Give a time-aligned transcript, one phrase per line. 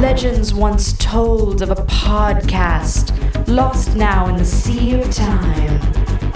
[0.00, 3.10] Legends once told of a podcast,
[3.48, 5.80] lost now in the sea of time.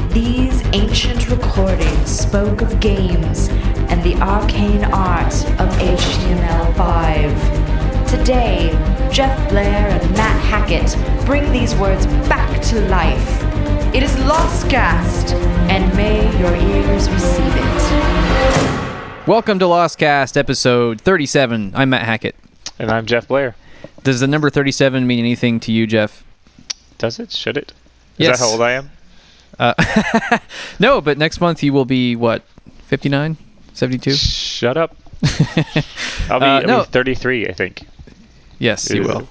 [0.08, 3.50] These ancient recordings spoke of games
[3.88, 8.10] and the arcane art of HTML5.
[8.10, 8.72] Today,
[9.12, 13.44] Geoff Blair and Matt Hackett bring these words back to life.
[13.94, 15.34] It is Lostcast,
[15.70, 19.28] and may your ears receive it.
[19.28, 21.70] Welcome to Lostcast, episode 37.
[21.76, 22.34] I'm Matt Hackett.
[22.82, 23.54] And I'm Geoff Blair.
[24.02, 26.24] Does the number 37 mean anything to you, Geoff?
[26.98, 27.30] Does it?
[27.30, 27.72] Should it?
[28.18, 28.38] Is Yes.
[28.40, 28.90] that how old I am?
[29.56, 30.38] Uh,
[30.80, 32.42] no, but next month you will be, what,
[32.86, 33.36] 59?
[33.72, 34.10] 72?
[34.14, 34.96] Shut up.
[36.28, 37.86] I'll be, Uh, I'll be 33, I think.
[38.58, 39.28] Yes, you will.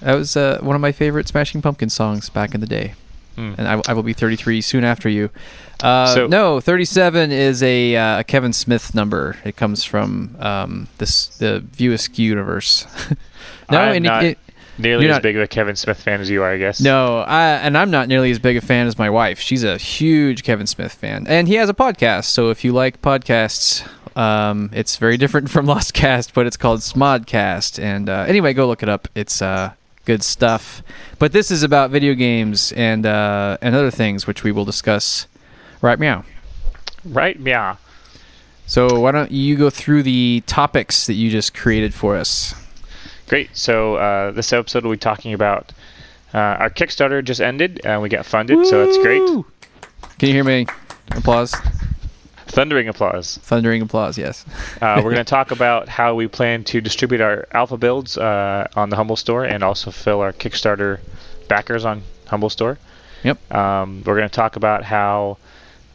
[0.00, 2.92] That was uh, one of my favorite Smashing Pumpkins songs back in the day.
[3.36, 3.54] Hmm.
[3.58, 5.30] And I, I will be 33 soon after you.
[5.82, 9.36] Uh, So- no, 37 is a uh, Kevin Smith number.
[9.44, 12.86] It comes from um, this the View Askew universe.
[13.70, 14.38] no, I'm and not it,
[14.78, 16.80] Nearly as not- big of a Kevin Smith fan as you are, I guess.
[16.80, 19.38] No, I, and I'm not nearly as big a fan as my wife.
[19.38, 22.24] She's a huge Kevin Smith fan, and he has a podcast.
[22.24, 26.80] So if you like podcasts, um, it's very different from Lost Cast, but it's called
[26.80, 27.78] Smodcast.
[27.82, 29.06] And uh, anyway, go look it up.
[29.14, 29.72] It's uh,
[30.10, 30.82] good stuff.
[31.20, 35.28] But this is about video games and uh, and other things, which we will discuss
[35.82, 36.24] right meow.
[37.04, 37.38] Right?
[37.38, 37.76] Yeah.
[38.66, 42.54] So why don't you go through the topics that you just created for us?
[43.28, 43.56] Great.
[43.56, 45.72] So uh, this episode we'll be talking about
[46.34, 49.22] uh, our Kickstarter just ended and we got funded, so that's great.
[50.18, 50.66] Can you hear me?
[51.12, 51.54] Applause,
[52.50, 53.38] Thundering applause.
[53.42, 54.18] thundering applause.
[54.18, 54.44] Yes.
[54.82, 58.66] Uh, we're going to talk about how we plan to distribute our alpha builds uh,
[58.74, 60.98] on the Humble Store and also fill our Kickstarter
[61.48, 62.78] backers on Humble Store.
[63.22, 63.52] Yep.
[63.54, 65.38] Um, we're going to talk about how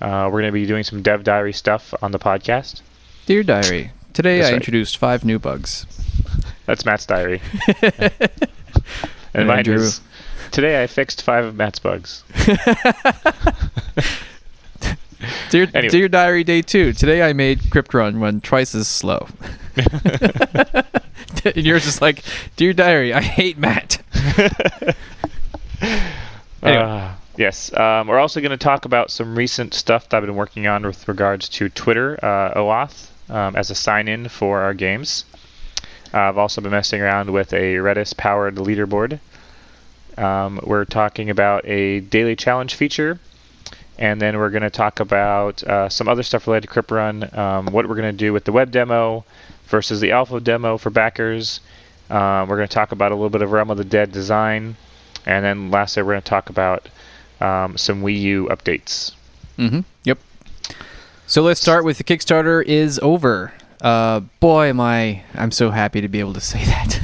[0.02, 2.81] uh, we're going to be doing some Dev Diary stuff on the podcast.
[3.26, 4.58] Dear Diary, today That's I right.
[4.58, 5.86] introduced five new bugs.
[6.67, 7.42] That's Matt's diary.
[7.81, 8.11] And
[9.33, 10.00] and mine Andrew- is
[10.52, 12.23] today I fixed five of Matt's bugs.
[15.49, 15.89] Dear, Anyway.
[15.89, 19.27] Dear Diary Day 2, today I made Crypt Run run twice as slow.
[21.45, 22.23] and yours is like,
[22.55, 24.02] Dear Diary, I hate Matt.
[26.64, 26.81] Anyway.
[26.83, 27.71] Uh, yes.
[27.77, 30.83] Um, we're also going to talk about some recent stuff that I've been working on
[30.83, 35.25] with regards to Twitter uh, OAuth um, as a sign-in for our games.
[36.11, 39.19] Uh, I've also been messing around with a Redis-powered leaderboard.
[40.17, 43.19] Um, we're talking about a daily challenge feature,
[43.98, 47.30] and then we're going to talk about uh, some other stuff related to Crypt Run,
[47.38, 49.26] um, what we're going to do with the web demo
[49.67, 51.60] versus the alpha demo for backers.
[52.10, 54.76] Um, we're going to talk about a little bit of Realm of the Dead design,
[55.26, 56.88] and then lastly, we're going to talk about
[57.42, 59.14] um, some Wii U updates.
[59.58, 59.82] Mm-hmm.
[60.04, 60.20] Yep.
[61.27, 63.54] So let's start with the Kickstarter is over.
[63.82, 65.23] Uh, boy, am I!
[65.33, 67.00] I'm so happy to be able to say that.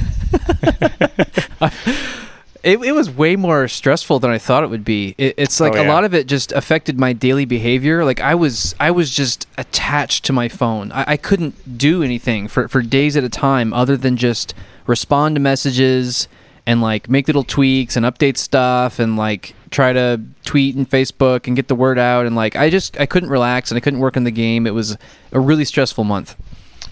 [2.62, 5.14] it, it was way more stressful than I thought it would be.
[5.18, 8.04] It, it's like Oh, a lot of it just affected my daily behavior.
[8.04, 10.92] Like I was, I was just attached to my phone.
[10.92, 14.54] I, I couldn't do anything for for days at a time other than just
[14.86, 16.28] respond to messages
[16.66, 21.46] and like make little tweaks and update stuff and like try to tweet and Facebook
[21.46, 24.00] and get the word out and like I just I couldn't relax and I couldn't
[24.00, 24.66] work on the game.
[24.66, 24.96] It was
[25.32, 26.36] a really stressful month.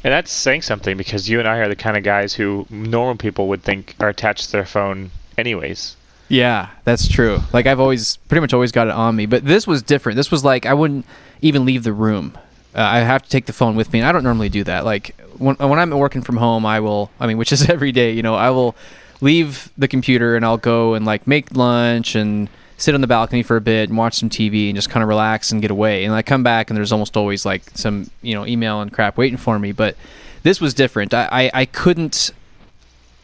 [0.03, 3.17] And that's saying something because you and I are the kind of guys who normal
[3.17, 5.97] people would think are attached to their phone anyways.
[6.29, 7.41] Yeah, that's true.
[7.53, 10.15] Like I've always pretty much always got it on me, but this was different.
[10.17, 11.05] This was like I wouldn't
[11.43, 12.39] even leave the room.
[12.73, 14.85] Uh, I have to take the phone with me, and I don't normally do that.
[14.85, 17.11] Like when when I'm working from home, I will.
[17.19, 18.13] I mean, which is every day.
[18.13, 18.77] You know, I will
[19.21, 23.43] leave the computer and I'll go and like make lunch and sit on the balcony
[23.43, 26.05] for a bit and watch some TV and just kind of relax and get away.
[26.05, 29.17] And I come back and there's almost always like some you know email and crap
[29.17, 29.73] waiting for me.
[29.73, 29.97] But
[30.43, 31.13] this was different.
[31.13, 32.31] I I, I couldn't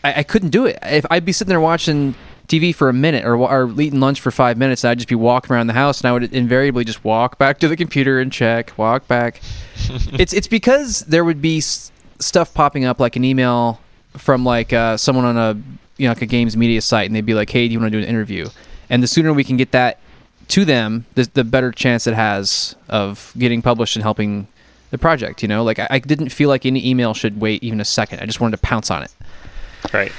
[0.06, 0.78] I, I couldn't do it.
[0.82, 2.14] If I'd be sitting there watching
[2.48, 5.14] TV for a minute or, or eating lunch for five minutes, and I'd just be
[5.14, 8.32] walking around the house, and I would invariably just walk back to the computer and
[8.32, 9.40] check, walk back.
[10.12, 13.80] it's it's because there would be s- stuff popping up like an email
[14.12, 15.60] from like uh, someone on a
[15.96, 17.92] you know like a games media site, and they'd be like, "Hey, do you want
[17.92, 18.48] to do an interview?"
[18.88, 19.98] And the sooner we can get that
[20.48, 24.46] to them, the, the better chance it has of getting published and helping
[24.90, 25.42] the project.
[25.42, 28.20] You know, like I, I didn't feel like any email should wait even a second.
[28.20, 29.12] I just wanted to pounce on it.
[29.96, 30.12] Right.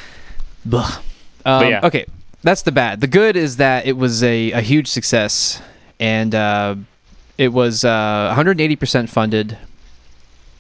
[0.66, 1.00] Blah.
[1.46, 1.82] Um, yeah.
[1.84, 2.06] Okay,
[2.42, 3.00] that's the bad.
[3.00, 5.62] The good is that it was a, a huge success,
[6.00, 6.76] and uh,
[7.38, 9.58] it was uh, 180% funded.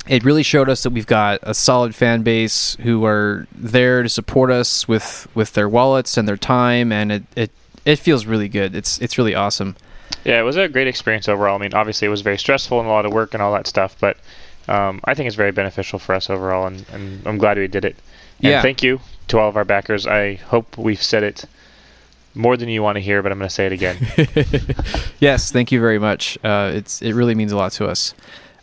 [0.07, 4.09] It really showed us that we've got a solid fan base who are there to
[4.09, 7.51] support us with, with their wallets and their time, and it, it,
[7.83, 8.75] it feels really good.
[8.75, 9.75] It's it's really awesome.
[10.23, 11.55] Yeah, it was a great experience overall.
[11.55, 13.67] I mean, obviously it was very stressful and a lot of work and all that
[13.67, 14.17] stuff, but
[14.67, 17.85] um, I think it's very beneficial for us overall, and, and I'm glad we did
[17.85, 17.95] it.
[18.39, 18.61] And Yeah.
[18.61, 18.99] thank you
[19.29, 20.05] to all of our backers.
[20.07, 21.45] I hope we've said it
[22.35, 23.97] more than you want to hear, but I'm going to say it again.
[25.19, 26.37] yes, thank you very much.
[26.43, 28.13] Uh, it's it really means a lot to us.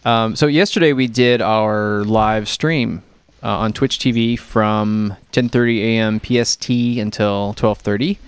[0.04, 3.02] Um, so yesterday we did our live stream
[3.42, 6.20] uh, on Twitch TV from 10:30 a.m.
[6.20, 6.70] PST
[7.00, 8.18] until 12:30,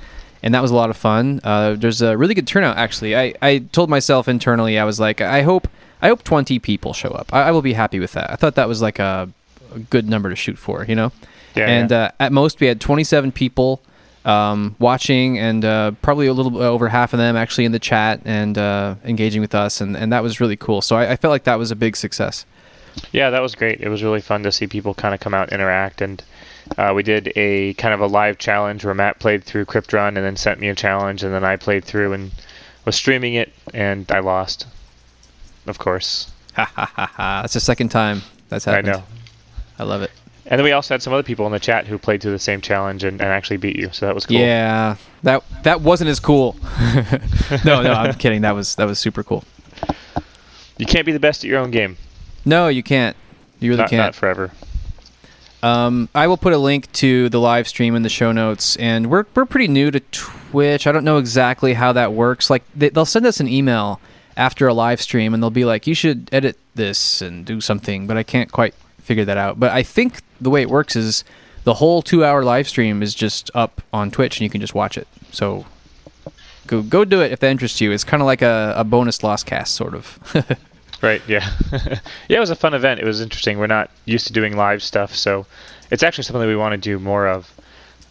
[0.42, 1.40] and that was a lot of fun.
[1.44, 3.16] Uh, there's a really good turnout actually.
[3.16, 5.69] I, I told myself internally I was like I hope
[6.02, 7.32] I hope 20 people show up.
[7.32, 8.31] I, I will be happy with that.
[8.31, 9.28] I thought that was like a,
[9.75, 11.12] a good number to shoot for, you know.
[11.56, 12.05] Yeah, and yeah.
[12.05, 13.82] Uh, at most we had 27 people
[14.26, 18.20] um, watching, and uh, probably a little over half of them actually in the chat
[18.25, 20.82] and uh, engaging with us, and, and that was really cool.
[20.82, 22.44] So I, I felt like that was a big success.
[23.12, 23.81] Yeah, that was great.
[23.81, 26.23] It was really fun to see people kind of come out, interact, and
[26.76, 30.17] uh, we did a kind of a live challenge where Matt played through Crypt Run
[30.17, 32.32] and then sent me a challenge, and then I played through and
[32.85, 34.67] was streaming it, and I lost,
[35.67, 36.32] of course.
[36.55, 37.43] Ha ha ha ha!
[37.43, 38.93] That's the second time that's I happened.
[38.94, 39.02] know.
[39.79, 40.11] I love it.
[40.48, 42.38] And then we also had some other people in the chat who played through the
[42.38, 44.37] same challenge and, and actually beat you, so that was cool.
[44.37, 46.56] Yeah, that that wasn't as cool.
[47.64, 48.43] no, no, I'm kidding.
[48.43, 49.43] That was that was super cool.
[50.78, 51.96] You can't be the best at your own game.
[52.44, 53.16] No, you can't.
[53.58, 54.00] You really not, can't.
[54.00, 54.52] not forever.
[55.62, 59.10] Um, I will put a link to the live stream in the show notes, and
[59.10, 60.87] we're we're pretty new to Twitch.
[60.87, 62.50] I don't know exactly how that works.
[62.50, 64.00] Like they, they'll send us an email
[64.37, 68.06] after a live stream, and they'll be like, "You should edit this and do something,"
[68.06, 68.75] but I can't quite
[69.06, 69.58] figure that out.
[69.58, 71.25] But I think the way it works is
[71.64, 74.99] the whole two-hour live stream is just up on Twitch, and you can just watch
[74.99, 75.08] it.
[75.32, 75.64] So
[76.67, 77.93] go go do it if that interests you.
[77.93, 80.19] It's kind of like a, a bonus lost cast, sort of.
[81.03, 81.49] Right, yeah.
[82.29, 83.00] yeah, it was a fun event.
[83.00, 83.58] It was interesting.
[83.58, 85.47] We're not used to doing live stuff, so
[85.91, 87.52] it's actually something that we want to do more of.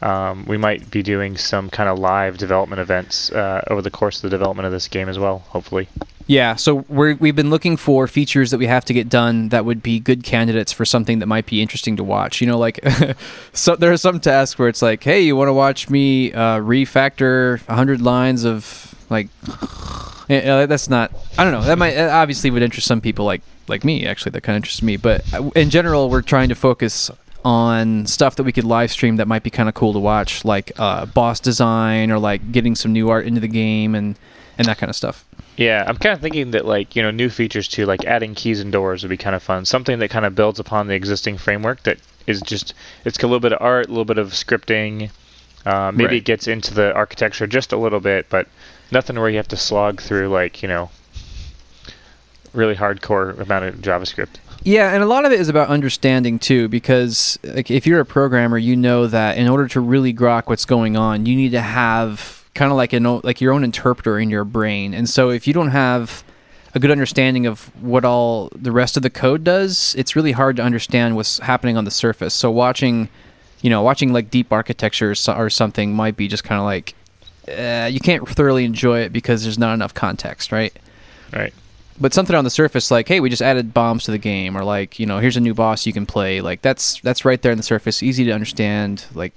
[0.05, 4.17] Um, we might be doing some kind of live development events uh, over the course
[4.17, 5.87] of the development of this game as well, hopefully.
[6.27, 9.65] Yeah, so we're, we've been looking for features that we have to get done that
[9.65, 12.39] would be good candidates for something that might be interesting to watch.
[12.39, 12.79] You know, like
[13.53, 16.59] so there are some tasks where it's like, hey, you want to watch me uh,
[16.59, 19.29] refactor 100 lines of like,
[20.29, 21.11] you know, that's not.
[21.35, 21.63] I don't know.
[21.63, 24.05] That might that obviously would interest some people like like me.
[24.05, 24.97] Actually, that kind of interests me.
[24.97, 27.09] But uh, in general, we're trying to focus
[27.45, 30.43] on stuff that we could live stream that might be kind of cool to watch,
[30.43, 34.17] like uh, boss design or like getting some new art into the game and
[34.57, 35.23] and that kind of stuff.
[35.57, 38.59] Yeah, I'm kind of thinking that like you know new features too, like adding keys
[38.59, 39.63] and doors would be kind of fun.
[39.65, 42.73] Something that kind of builds upon the existing framework that is just
[43.05, 45.11] it's a little bit of art, a little bit of scripting.
[45.65, 46.13] Uh, maybe Right.
[46.17, 48.47] it gets into the architecture just a little bit, but
[48.91, 50.89] nothing where you have to slog through like you know
[52.53, 54.35] really hardcore amount of JavaScript.
[54.65, 58.05] Yeah, and a lot of it is about understanding too, because like if you're a
[58.05, 61.61] programmer, you know that in order to really grok what's going on, you need to
[61.61, 64.95] have kind of like an like your own interpreter in your brain.
[64.95, 66.23] And so if you don't have
[66.73, 70.55] a good understanding of what all the rest of the code does, it's really hard
[70.55, 72.33] to understand what's happening on the surface.
[72.33, 73.07] So watching,
[73.61, 76.95] you know, watching like deep architecture or, something might be just kind of like
[77.55, 80.73] uh, you can't thoroughly enjoy it because there's not enough context, right?
[81.31, 81.53] Right.
[81.99, 84.63] But something on the surface like hey we just added bombs to the game or
[84.63, 87.51] like you know here's a new boss you can play like that's that's right there
[87.51, 89.33] on the surface easy to understand like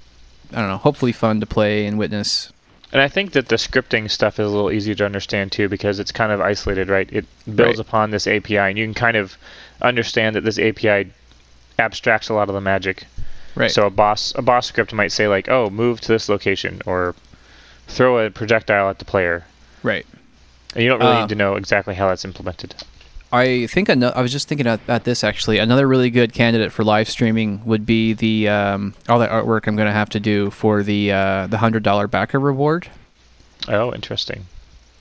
[0.52, 2.52] i don't know hopefully fun to play and witness
[2.90, 5.98] And I think that the scripting stuff is a little easier to understand too because
[6.00, 7.06] it's kind of isolated, right?
[7.12, 7.86] It builds Right.
[7.86, 9.36] upon this API, and you can kind of
[9.82, 11.10] understand that this API
[11.78, 13.04] abstracts a lot of the magic.
[13.54, 16.80] right So a boss a boss script might say like, "Oh, move to this location,"
[16.86, 17.14] or
[17.88, 19.44] throw a projectile at the player,
[19.82, 20.06] right
[20.74, 22.74] and you don't really Uh, need to know exactly how that's implemented.
[23.32, 26.82] i think ano- i was just thinking about, this actually another really good candidate for
[26.84, 30.50] live streaming would be the um, all that artwork i'm going to have to do
[30.50, 32.88] for the uh, the hundred dollar backer reward
[33.66, 34.46] Oh, interesting.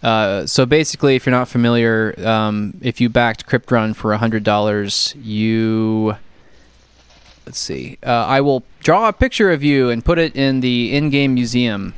[0.04, 4.44] Uh, so basically, if you're not familiar, um, if you backed Crypt Run for hundred
[4.44, 6.16] dollars, you
[7.46, 7.98] let's see.
[8.06, 11.94] Uh, I will draw a picture of you and put it in the in-game museum,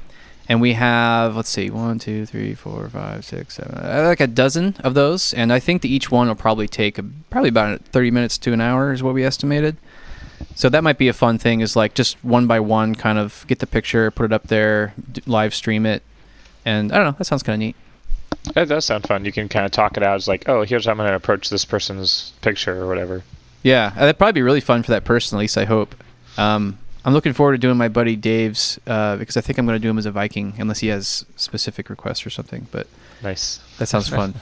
[0.50, 4.27] and we have let's see, one, two, three, four, five, six, seven, uh, like a
[4.27, 7.82] dozen of those, and I think that each one will probably take a, probably about
[7.86, 9.77] thirty minutes to an hour is what we estimated.
[10.56, 11.62] So that might be a fun thing.
[11.62, 14.94] Is like just one by one, kind of get the picture, put it up there,
[15.27, 16.01] live stream it,
[16.65, 17.15] and I don't know.
[17.18, 17.75] That sounds kind of neat.
[18.56, 19.25] That does sound fun.
[19.25, 21.15] You can kind of talk it out as like, "Oh, here's how I'm going to
[21.15, 23.24] approach this person's picture or whatever."
[23.62, 25.38] Yeah, uh, that'd probably be really fun for that person.
[25.38, 25.94] At least I hope.
[26.38, 29.75] Um, I'm looking forward to doing my buddy Dave's uh, because I think I'm going
[29.77, 32.68] to do him as a Viking, unless he has specific requests or something.
[32.72, 32.88] But
[33.24, 33.60] Nice.
[33.77, 34.34] that sounds fun.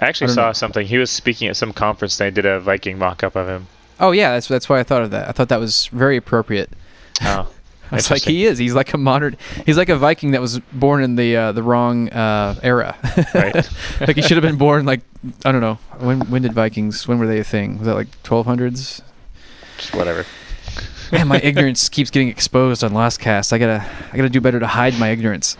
[0.00, 0.52] I actually I saw know.
[0.52, 0.86] something.
[0.86, 2.20] He was speaking at some conference.
[2.20, 3.66] and They did a Viking mock-up of him.
[4.00, 5.28] oh yeah, that's that's why I thought of that.
[5.28, 6.70] I thought that was very appropriate.
[7.22, 7.50] Oh,
[7.92, 8.58] It's like he is.
[8.58, 9.36] He's like a modern.
[9.64, 12.96] He's like a Viking that was born in the uh, the wrong uh, era.
[13.34, 13.54] Right.
[14.00, 15.00] like he should have been born like
[15.44, 17.78] I don't know when when did Vikings when were they a thing?
[17.78, 19.00] Was that like 1200s?
[19.78, 20.26] Just whatever.
[21.12, 23.52] Man, my ignorance keeps getting exposed on Lost Cast.
[23.52, 25.56] I gotta, I gotta do better to hide my ignorance.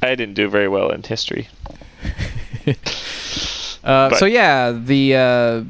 [0.00, 1.48] I didn't do very well in history.
[3.84, 5.64] Uh, so yeah, the uh,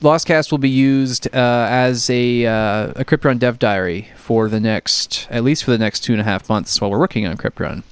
[0.00, 4.48] Lost Cast will be used uh, as a uh, a Crypt Run dev diary for
[4.48, 7.26] the next, at least for the next two and a half months while we're working
[7.26, 7.82] on Crypt Run,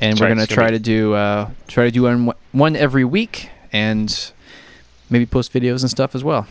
[0.00, 3.04] and That's we're right, gonna try to do uh, try to do one one every
[3.04, 4.32] week and
[5.10, 6.46] maybe post videos and stuff as well.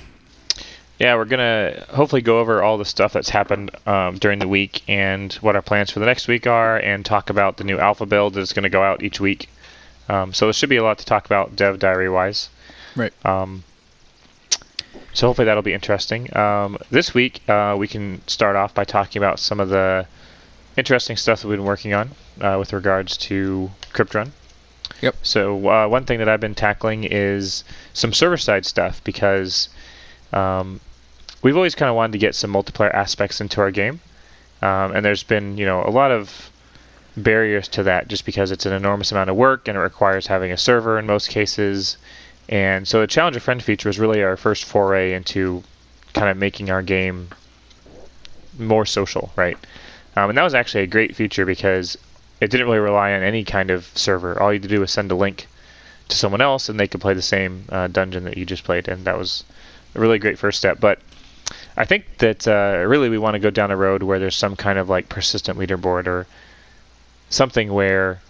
[1.00, 4.82] Yeah, we're gonna hopefully go over all the stuff that's happened um, during the week
[4.88, 8.06] and what our plans for the next week are, and talk about the new alpha
[8.06, 9.50] build that's going to go out each week.
[10.10, 12.50] Um, so there should be a lot to talk about dev diary wise.
[12.96, 13.14] Right.
[13.26, 13.64] Um,
[15.14, 16.36] so hopefully that'll be interesting.
[16.36, 20.08] Um, this week uh, we can start off by talking about some of the
[20.78, 22.12] interesting stuff that we've been working on
[22.42, 24.32] uh, with regards to Crypt Run.
[25.02, 25.16] Yep.
[25.22, 27.64] So uh, one thing that I've been tackling is
[27.94, 29.70] some server-side stuff because
[30.34, 30.80] um,
[31.42, 34.00] we've always kind of wanted to get some multiplayer aspects into our game,
[34.62, 36.52] um, and there's been you know a lot of
[37.18, 40.52] barriers to that just because it's an enormous amount of work and it requires having
[40.52, 41.98] a server in most cases.
[42.48, 45.64] And so the Challenge a Friend feature was really our first foray into
[46.14, 47.30] kind of making our game
[48.58, 49.58] more social, right?
[50.16, 51.98] Um, and that was actually a great feature because
[52.40, 54.42] it didn't really rely on any kind of server.
[54.42, 55.48] All you had to do was send a link
[56.10, 58.88] to someone else and they could play the same uh, dungeon that you just played.
[58.88, 59.44] And that was
[59.96, 60.80] a really great first step.
[60.80, 61.00] But
[61.76, 64.56] I think that uh, really we want to go down a road where there's some
[64.56, 66.28] kind of like persistent leaderboard or
[67.30, 68.22] something where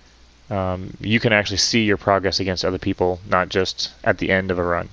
[0.50, 4.52] um, you can actually see your progress against other people, not just at the end
[4.52, 4.90] of a run.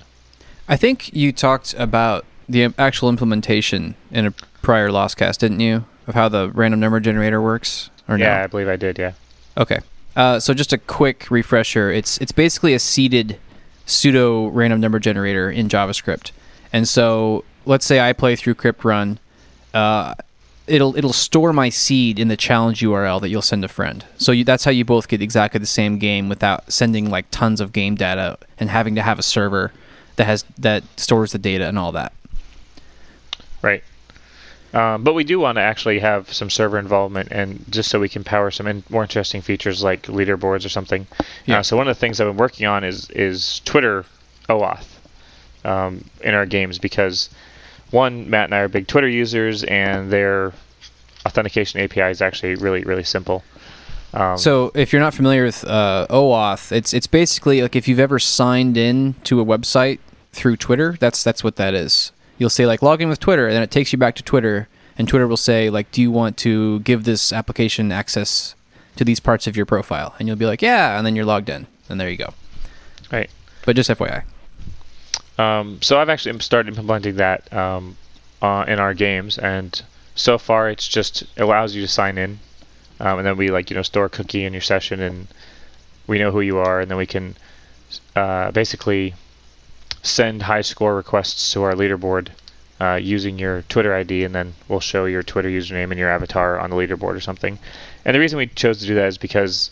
[0.67, 4.31] I think you talked about the actual implementation in a
[4.61, 5.85] prior Lost Cast, didn't you?
[6.07, 8.25] Of how the random number generator works, or no?
[8.25, 8.99] Yeah, I believe I did.
[8.99, 9.13] Yeah.
[9.57, 9.79] Okay.
[10.15, 11.91] Uh, so just a quick refresher.
[11.91, 13.39] It's it's basically a seeded
[13.85, 16.31] pseudo random number generator in JavaScript.
[16.75, 19.17] And so let's say I play through Crypt Run,
[19.73, 20.13] uh,
[20.67, 24.03] it'll it'll store my seed in the challenge URL that you'll send a friend.
[24.17, 27.61] So you, that's how you both get exactly the same game without sending like tons
[27.61, 29.71] of game data and having to have a server
[30.17, 32.11] that has that stores the data and all that.
[33.61, 33.81] Right.
[34.73, 38.09] Um, but we do want to actually have some server involvement, and just so we
[38.09, 41.07] can power some in- more interesting features like leaderboards or something.
[41.45, 41.59] Yeah.
[41.59, 44.03] Uh, so one of the things I've been working on is is Twitter
[44.49, 44.94] OAuth
[45.65, 47.29] um, in our games because
[47.91, 50.53] one, Matt and I are big Twitter users, and their
[51.25, 53.43] authentication API is actually really really simple.
[54.13, 57.99] Um, So if you're not familiar with uh, OAuth, it's it's basically like if you've
[57.99, 59.99] ever signed in to a website
[60.33, 62.11] through Twitter, that's that's what that is.
[62.37, 64.67] You'll say like log in with Twitter, and then it takes you back to Twitter,
[64.97, 68.55] and Twitter will say like, do you want to give this application access
[68.97, 70.15] to these parts of your profile?
[70.19, 72.33] And you'll be like, yeah, and then you're logged in, and there you go.
[73.11, 73.29] right.
[73.65, 74.23] But just FYI.
[75.37, 77.97] Um, so I've actually started implementing that um,
[78.41, 79.81] uh, in our games, and
[80.15, 82.39] so far it's just allows you to sign in,
[82.99, 85.27] um, and then we like you know store a cookie in your session, and
[86.07, 87.35] we know who you are, and then we can
[88.15, 89.13] uh, basically
[90.03, 92.29] send high score requests to our leaderboard
[92.79, 96.59] uh, using your Twitter ID, and then we'll show your Twitter username and your avatar
[96.59, 97.57] on the leaderboard or something.
[98.03, 99.71] And the reason we chose to do that is because,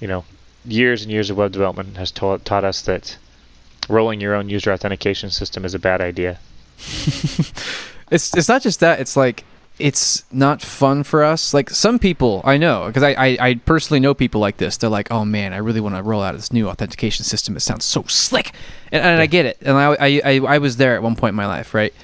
[0.00, 0.24] you know,
[0.64, 3.16] years and years of web development has taught taught us that
[3.90, 6.38] rolling your own user authentication system is a bad idea.
[8.10, 9.00] It's it's not just that.
[9.00, 9.44] It's like
[9.78, 11.54] it's not fun for us.
[11.54, 14.76] Like some people I know because I, I I personally know people like this.
[14.76, 17.56] They're like, oh man, I really want to roll out this new authentication system.
[17.56, 18.52] It sounds so slick,
[18.90, 19.58] and, and I get it.
[19.60, 21.94] And I, I I I was there at one point in my life, right?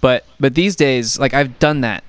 [0.00, 2.04] But but these days, like I've done that.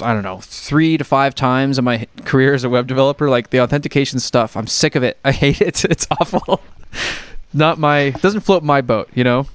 [0.00, 3.28] I don't know, three to five times in my career as a web developer.
[3.28, 5.18] Like the authentication stuff, I'm sick of it.
[5.22, 5.84] I hate it.
[5.90, 6.62] It's awful.
[7.54, 9.46] Not my doesn't float my boat, you know.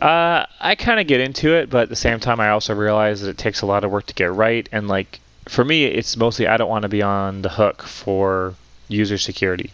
[0.00, 3.20] Uh, I kind of get into it, but at the same time, I also realize
[3.20, 4.68] that it takes a lot of work to get right.
[4.72, 8.54] And like for me, it's mostly I don't want to be on the hook for
[8.88, 9.70] user security.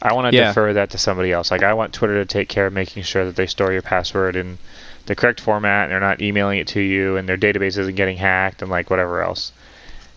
[0.00, 0.48] I want to Yeah.
[0.48, 1.50] defer that to somebody else.
[1.50, 4.36] Like I want Twitter to take care of making sure that they store your password
[4.36, 4.58] in
[5.06, 8.16] the correct format, and they're not emailing it to you, and their database isn't getting
[8.18, 9.52] hacked, and like whatever else.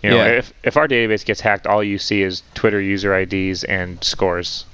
[0.04, 0.26] You know, Yeah.
[0.38, 4.66] if if our database gets hacked, all you see is Twitter user IDs and scores.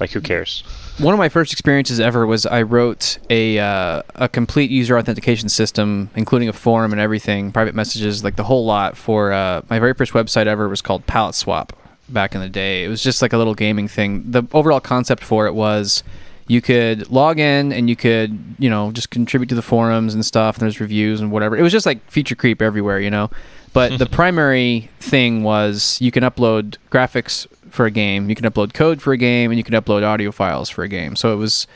[0.00, 0.62] Like who cares?
[0.98, 5.48] One of my first experiences ever was I wrote a uh, a complete user authentication
[5.48, 8.96] system, including a forum and everything, private messages, like the whole lot.
[8.96, 11.72] For uh, my very first website ever was called Palette Swap.
[12.08, 14.24] Back in the day, it was just like a little gaming thing.
[14.30, 16.02] The overall concept for it was
[16.46, 20.24] you could log in and you could you know just contribute to the forums and
[20.24, 20.56] stuff.
[20.56, 21.56] And there's reviews and whatever.
[21.56, 23.30] It was just like feature creep everywhere, you know.
[23.72, 27.46] But the primary thing was you can upload graphics
[27.78, 30.32] for a game, you can upload code for a game, and you can upload audio
[30.32, 31.14] files for a game.
[31.14, 31.68] So it was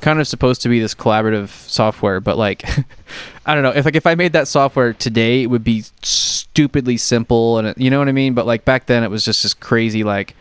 [0.00, 2.68] kind of supposed to be this collaborative software, but like
[3.46, 6.96] I don't know if like if I made that software today, it would be stupidly
[6.96, 8.34] simple, and it, you know what I mean.
[8.34, 10.34] But like back then, it was just this crazy like.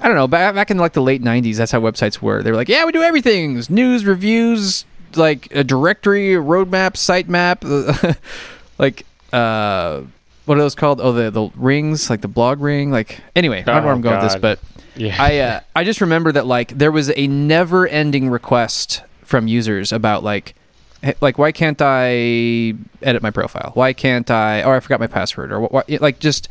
[0.00, 0.26] I don't know.
[0.26, 2.42] Back, back in like the late '90s, that's how websites were.
[2.42, 8.16] They were like, "Yeah, we do everything: news, reviews, like a directory, a roadmap, sitemap,
[8.78, 10.00] like uh,
[10.44, 11.00] what are those called?
[11.00, 12.90] Oh, the the rings, like the blog ring.
[12.90, 14.58] Like anyway, I don't know where Oh, I'm going with this, but
[14.96, 15.16] Yeah.
[15.18, 19.92] I uh, I just remember that like there was a never ending request from users
[19.92, 20.54] about like
[21.20, 23.72] like why can't I edit my profile?
[23.74, 24.62] Why can't I?
[24.62, 25.52] Or I forgot my password.
[25.52, 25.88] Or what?
[26.00, 26.48] Like just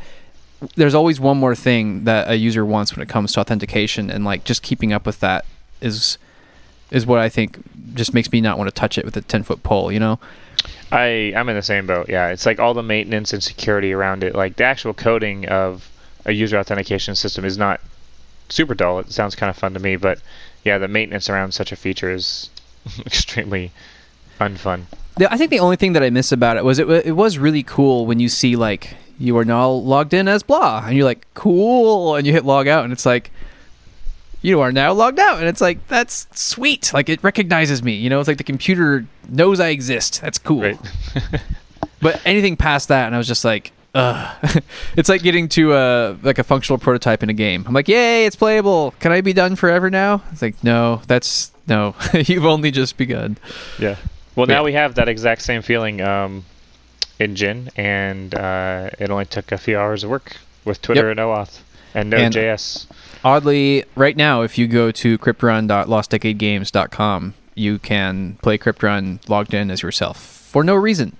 [0.76, 4.24] there's always one more thing that a user wants when it comes to authentication, and
[4.24, 5.44] like just keeping up with that
[5.80, 6.18] is
[6.90, 7.58] is what I think
[7.94, 9.90] just makes me not want to touch it with a ten foot pole.
[9.90, 10.18] You know?
[10.92, 12.08] I I'm in the same boat.
[12.08, 14.34] Yeah, it's like all the maintenance and security around it.
[14.34, 15.90] Like the actual coding of
[16.26, 17.80] a user authentication system is not
[18.50, 18.98] super dull.
[18.98, 20.20] It sounds kind of fun to me, but
[20.64, 22.50] yeah, the maintenance around such a feature is
[23.06, 23.72] extremely
[24.38, 24.84] unfun.
[25.18, 27.62] I think the only thing that I miss about it was it, it was really
[27.62, 31.26] cool when you see like you are now logged in as blah and you're like
[31.34, 33.30] cool and you hit log out and it's like
[34.42, 38.10] you are now logged out and it's like that's sweet like it recognizes me you
[38.10, 40.78] know it's like the computer knows I exist that's cool Right.
[42.00, 44.62] but anything past that and I was just like Ugh.
[44.96, 47.62] it's like getting to a like a functional prototype in a game.
[47.68, 48.94] I'm like, yay, it's playable.
[49.00, 50.22] Can I be done forever now?
[50.32, 51.94] It's like, no, that's no.
[52.14, 53.36] You've only just begun.
[53.78, 53.96] yeah.
[54.34, 54.54] Well, Yeah.
[54.54, 56.46] now we have that exact same feeling um,
[57.18, 61.18] in Gin, and uh, it only took a few hours of work with Twitter Yep.
[61.18, 61.60] and OAuth
[61.94, 62.86] and Node.js.
[63.24, 69.70] Oddly, right now, if you go to cryptrun.lostdecadegames.com, you can play Crypt Run logged in
[69.70, 71.16] as yourself for no reason.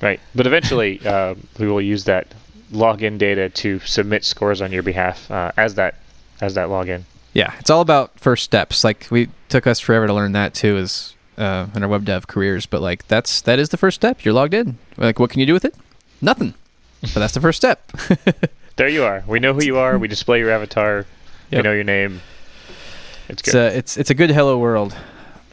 [0.00, 0.20] Right.
[0.34, 2.28] But eventually, uh, we will use that
[2.72, 5.96] login data to submit scores on your behalf uh, as that
[6.40, 7.02] as that login.
[7.32, 8.84] Yeah, it's all about first steps.
[8.84, 12.26] Like we took us forever to learn that too, as uh, in our web dev
[12.26, 12.66] careers.
[12.66, 14.24] But like that's that is the first step.
[14.24, 14.78] You're logged in.
[14.96, 15.74] Like, what can you do with it?
[16.20, 16.54] Nothing.
[17.00, 17.90] But that's the first step.
[18.80, 19.22] There you are.
[19.26, 19.98] We know who you are.
[19.98, 21.04] We display your avatar.
[21.52, 22.22] We know your name.
[23.28, 23.54] It's it's good.
[23.54, 24.96] a it's it's a good hello world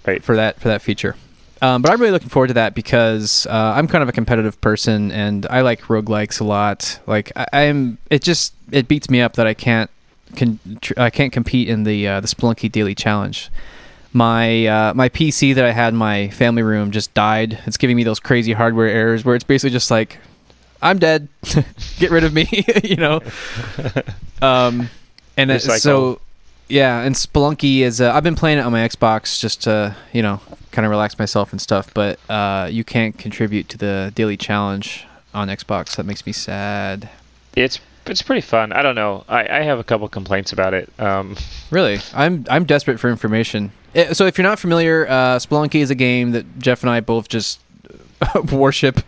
[0.05, 0.23] right.
[0.23, 1.17] for that for that feature.
[1.61, 4.61] Um, but I'm really looking forward to that because uh, I'm kind of a competitive
[4.61, 7.01] person and I like roguelikes a lot.
[7.05, 9.91] Like I, I'm, it just it beats me up that I can't
[10.37, 13.49] can tr- I can't compete in the uh, the Spelunky Daily Challenge.
[14.13, 17.59] My uh, my PC that I had in my family room just died.
[17.65, 20.17] It's giving me those crazy hardware errors where it's basically just like
[20.81, 21.27] I'm dead.
[21.99, 22.47] Get rid of me,
[22.83, 23.21] you know.
[24.39, 24.89] Um,
[25.35, 26.19] and it, so
[26.67, 27.99] yeah, and Spelunky is.
[27.99, 30.39] Uh, I've been playing it on my Xbox just to you know
[30.71, 31.91] kind of relax myself and stuff.
[31.93, 35.95] But uh, you can't contribute to the daily challenge on Xbox.
[35.95, 37.09] That makes me sad.
[37.55, 38.71] It's it's pretty fun.
[38.73, 39.23] I don't know.
[39.27, 40.91] I, I have a couple complaints about it.
[40.99, 41.35] Um,
[41.71, 43.71] Really, I'm I'm desperate for information.
[43.95, 46.99] Eh, So if you're not familiar, uh, Spelunky is a game that Geoff and I
[46.99, 47.59] both just
[48.51, 49.01] worship.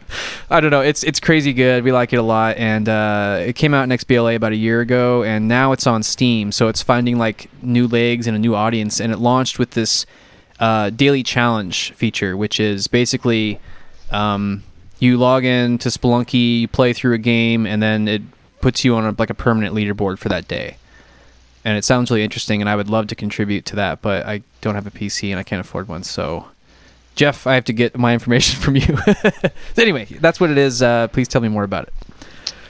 [0.49, 0.81] I don't know.
[0.81, 1.83] It's it's crazy good.
[1.83, 4.81] We like it a lot, and uh, it came out in XBLA about a year
[4.81, 6.51] ago, and now it's on Steam.
[6.51, 10.05] So it's finding like new legs and a new audience, and it launched with this
[10.59, 13.59] uh, daily challenge feature, which is basically
[14.11, 14.63] um,
[14.99, 18.21] you log in to Spelunky, you play through a game, and then it
[18.61, 20.75] puts you on a, like a permanent leaderboard for that day
[21.63, 24.41] and it sounds really interesting and i would love to contribute to that but i
[24.61, 26.45] don't have a pc and i can't afford one so
[27.19, 28.97] geoff i have to get my information from you
[29.73, 31.93] so anyway that's what it is uh, please tell me more about it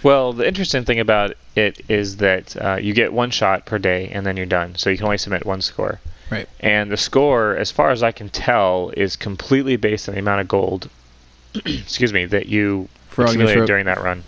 [0.03, 4.09] well, the interesting thing about it is that uh, you get one shot per day,
[4.09, 4.75] and then you're done.
[4.75, 5.99] So you can only submit one score.
[6.29, 10.19] right And the score, as far as I can tell, is completely based on the
[10.19, 10.89] amount of gold.
[11.65, 14.23] excuse me, that you Frog accumulated during that run.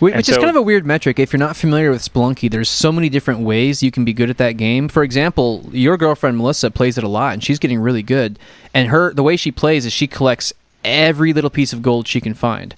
[0.00, 2.50] Wh- And which is kind of a weird metric if you're not familiar with Spelunky.
[2.50, 4.88] There's so many different ways you can be good at that game.
[4.88, 8.38] For example, your girlfriend Melissa plays it a lot, and she's getting really good.
[8.72, 10.52] And her the way she plays is she collects
[10.84, 12.74] every little piece of gold she can find.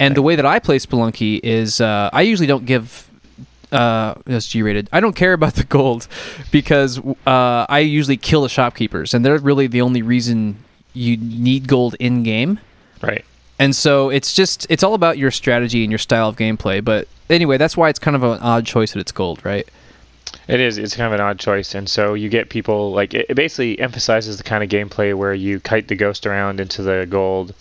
[0.00, 3.08] And the way that I play Spelunky is uh, I usually don't give
[3.70, 4.88] uh, that's G-rated.
[4.92, 6.06] I don't care about the gold
[6.50, 10.56] because uh, I usually kill the shopkeepers, and they're really the only reason
[10.92, 12.60] you need gold in game.
[13.02, 13.24] Right.
[13.64, 16.84] And so it's just it's all about your strategy and your style of gameplay.
[16.84, 19.66] But anyway, that's why it's kind of an odd choice that it's gold, right?
[20.48, 20.76] It is.
[20.76, 23.80] It's kind of an odd choice, and so you get people like it, it basically
[23.80, 27.54] emphasizes the kind of gameplay where you kite the ghost around into the gold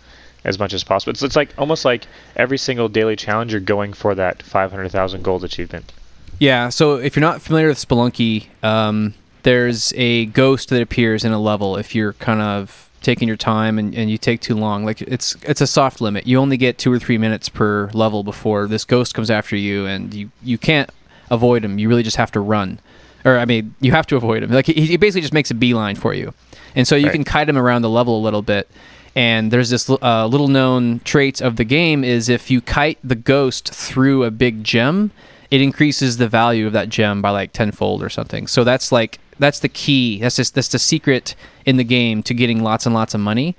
[0.44, 1.12] as much as possible.
[1.12, 5.46] It's, it's like almost like every single daily challenge you're going for that 500,000 gold
[5.46, 5.94] achievement.
[6.38, 6.68] Yeah.
[6.68, 9.14] So if you're not familiar with Spelunky, um,
[9.44, 13.78] there's a ghost that appears in a level if you're kind of taking your time
[13.78, 14.84] and, and you take too long.
[14.86, 16.26] Like it's it's a soft limit.
[16.26, 19.86] You only get two or three minutes per level before this ghost comes after you,
[19.86, 20.90] and you you can't
[21.30, 21.78] avoid him.
[21.78, 22.80] You really just have to run.
[23.26, 24.50] or I mean, you have to avoid him.
[24.52, 26.34] Like he, he basically just makes a beeline for you,
[26.76, 27.14] and so you Right.
[27.14, 28.68] can kite him around the level a little bit.
[29.16, 33.14] And there's this uh, little known trait of the game is if you kite the
[33.16, 35.12] ghost through a big gem,
[35.52, 38.48] it increases the value of that gem by like tenfold or something.
[38.48, 40.20] So that's like that's the key.
[40.20, 43.56] That's just that's the secret in the game to getting lots and lots of money,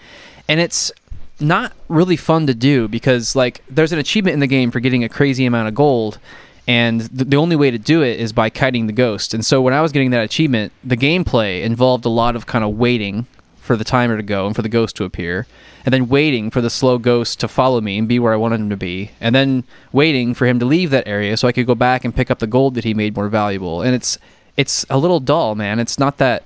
[0.48, 0.92] and it's
[1.40, 5.02] not really fun to do because like there's an achievement in the game for getting
[5.04, 6.18] a crazy amount of gold.
[6.66, 9.34] And th- the only way to do it is by kiting the ghost.
[9.34, 12.64] And so when i was getting that achievement the gameplay involved a lot of kind
[12.64, 13.26] of waiting
[13.64, 15.46] for the timer to go and for the ghost to appear
[15.86, 18.60] and then waiting for the slow ghost to follow me and be where i wanted
[18.60, 21.66] him to be and then waiting for him to leave that area so i could
[21.66, 23.80] go back and pick up the gold that he made more valuable.
[23.80, 24.18] And it's
[24.56, 26.44] it's a little dull man it's not that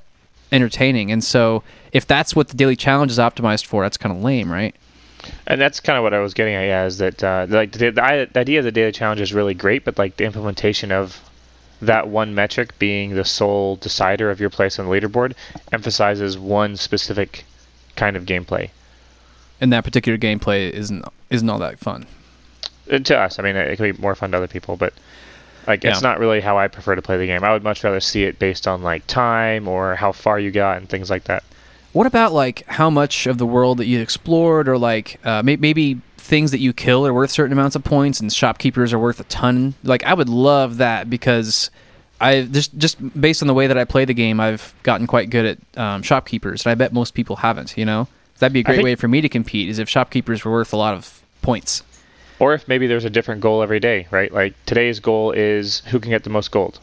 [0.52, 4.22] entertaining and so if that's what the daily challenge is optimized for that's kind of
[4.22, 4.74] lame right
[5.46, 6.62] And that's kind of what I was getting at.
[6.62, 9.52] Yeah, is that uh, like the, the, the idea of the daily challenge is really
[9.52, 11.20] great, but like the implementation of
[11.82, 15.34] that one metric being the sole decider of your place on the leaderboard
[15.72, 17.44] emphasizes one specific
[17.96, 18.70] kind of gameplay.
[19.60, 22.06] and that particular gameplay isn't isn't all that fun.
[22.90, 23.38] Uh, to us.
[23.38, 24.94] I mean, it can be more fun to other people, but
[25.68, 27.44] like it's not really how I prefer to play the game.
[27.44, 30.78] I would much rather see it based on like time or how far you got
[30.78, 31.44] and things like that.
[31.92, 35.56] What about like how much of the world that you explored, or like uh, may-
[35.56, 39.20] maybe things that you kill are worth certain amounts of points, and shopkeepers are worth
[39.20, 39.74] a ton?
[39.84, 41.70] Like I would love that because
[42.20, 45.30] I just just based on the way that I play the game, I've gotten quite
[45.30, 47.76] good at um, shopkeepers, and I bet most people haven't.
[47.76, 49.68] You know, that'd be a great think- way for me to compete.
[49.68, 51.82] Is if shopkeepers were worth a lot of points.
[52.40, 54.32] Or if maybe there's a different goal every day, right?
[54.32, 56.78] Like today's goal is who can get the most gold.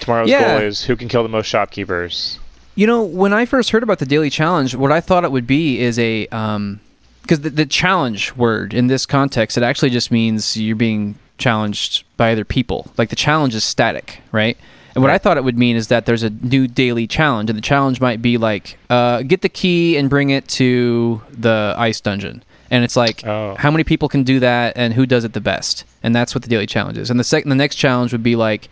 [0.00, 0.54] Tomorrow's Yeah.
[0.54, 2.38] goal is who can kill the most shopkeepers.
[2.74, 5.46] You know, when I first heard about the daily challenge, what I thought it would
[5.46, 6.80] be is a um
[7.22, 12.04] because the, the challenge word in this context it actually just means you're being challenged
[12.16, 12.90] by other people.
[12.96, 14.56] Like the challenge is static, right?
[14.94, 17.56] And what I thought it would mean is that there's a new daily challenge, and
[17.56, 21.98] the challenge might be like, uh, get the key and bring it to the ice
[21.98, 22.42] dungeon.
[22.72, 23.54] And it's like, Oh.
[23.56, 25.84] how many people can do that, and who does it the best?
[26.02, 27.10] And that's what the daily challenge is.
[27.10, 28.68] And the second, the next challenge would be like,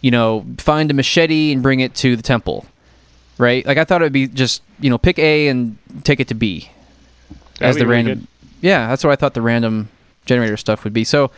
[0.00, 2.64] you know, find a machete and bring it to the temple
[3.38, 3.64] right?
[3.66, 6.34] Like I thought it would be just you know pick A and take it to
[6.34, 6.70] B
[7.58, 8.18] That'd as the really random.
[8.20, 8.28] good.
[8.60, 9.88] Yeah, that's what I thought the random
[10.26, 11.02] generator stuff would be.
[11.02, 11.30] So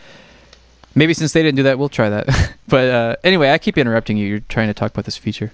[0.95, 2.27] maybe since they didn't do that, we'll try that.
[2.69, 4.27] but uh, anyway, I keep interrupting you.
[4.27, 5.53] You're trying to talk about this feature.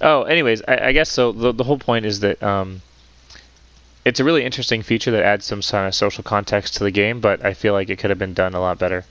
[0.00, 1.32] Oh, anyways, I, I guess so.
[1.32, 2.80] The, the whole point is that um,
[4.04, 7.20] it's a really interesting feature that adds some kind of social context to the game,
[7.20, 9.04] but I feel like it could have been done a lot better.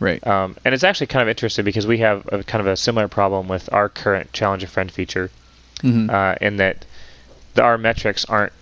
[0.00, 0.26] Right.
[0.26, 3.06] Um, and it's actually kind of interesting because we have a, kind of a similar
[3.06, 5.30] problem with our current Challenge a Friend feature,
[5.82, 6.84] hmm uh, in that
[7.54, 8.52] the, our metrics aren't,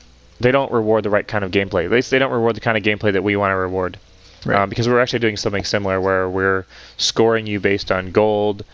[0.40, 1.84] they don't reward the right kind of gameplay.
[1.84, 3.98] At least they don't reward the kind of gameplay that we want to reward.
[4.44, 4.60] Right.
[4.60, 6.64] Um, because we're actually doing something similar where we're
[6.96, 8.64] scoring you based on gold,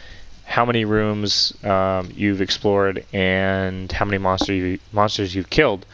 [0.44, 5.86] how many rooms um, you've explored, and how many monster you, monsters you've killed.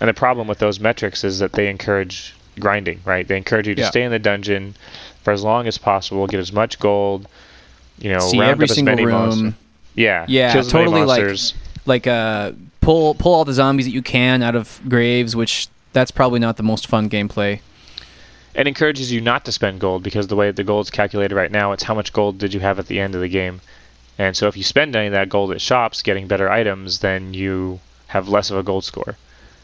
[0.00, 3.26] And the problem with those metrics is that they encourage grinding, right?
[3.26, 3.90] They encourage you to Yeah.
[3.90, 4.74] stay in the dungeon
[5.22, 7.26] for as long as possible, get as much gold,
[7.98, 9.42] you know, See round every up as single many monsters.
[9.42, 9.54] room.
[9.94, 11.38] Yeah, Yeah, kill totally like-
[11.86, 16.10] Like uh, pull pull all the zombies that you can out of graves, which that's
[16.10, 17.60] probably not the most fun gameplay.
[18.54, 21.72] It encourages you not to spend gold because the way the gold's calculated right now,
[21.72, 23.60] it's how much gold did you have at the end of the game.
[24.18, 27.32] And so if you spend any of that gold at shops getting better items, then
[27.34, 29.16] you have less of a gold score.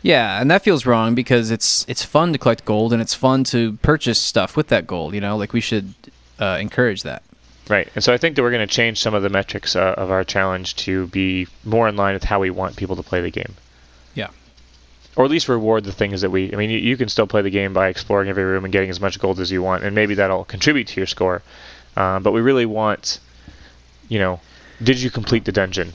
[0.05, 3.43] Yeah, and that feels wrong because it's it's fun to collect gold and it's fun
[3.45, 5.15] to purchase stuff with that gold.
[5.15, 5.95] You know, like we should
[6.39, 7.23] uh, encourage that.
[7.71, 7.89] Right.
[7.95, 10.11] And so I think that we're going to change some of the metrics uh, of
[10.11, 13.31] our challenge to be more in line with how we want people to play the
[13.31, 13.55] game.
[14.15, 14.29] Yeah.
[15.17, 16.53] Or at least reward the things that we.
[16.53, 18.91] I mean, you, you can still play the game by exploring every room and getting
[18.91, 21.41] as much gold as you want, and maybe that'll contribute to your score.
[21.97, 23.21] Um, but we really want,
[24.11, 24.41] you know,
[24.83, 25.95] did you complete the dungeon?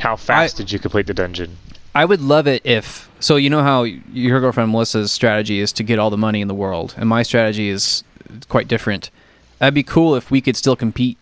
[0.00, 1.58] How fast did you complete the dungeon?
[1.96, 3.36] I would love it if so.
[3.36, 6.54] You know how your girlfriend Melissa's strategy is to get all the money in the
[6.54, 8.04] world, and my strategy is
[8.48, 9.10] quite different.
[9.58, 11.16] That'd be cool if we could still compete,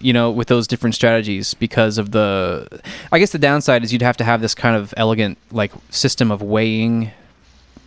[0.00, 2.68] you know, with those different strategies because of the.
[3.10, 6.30] I guess the downside is you'd have to have this kind of elegant like system
[6.30, 7.10] of weighing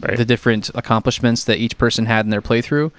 [0.01, 0.17] Right.
[0.17, 2.91] the different accomplishments that each person had in their playthrough.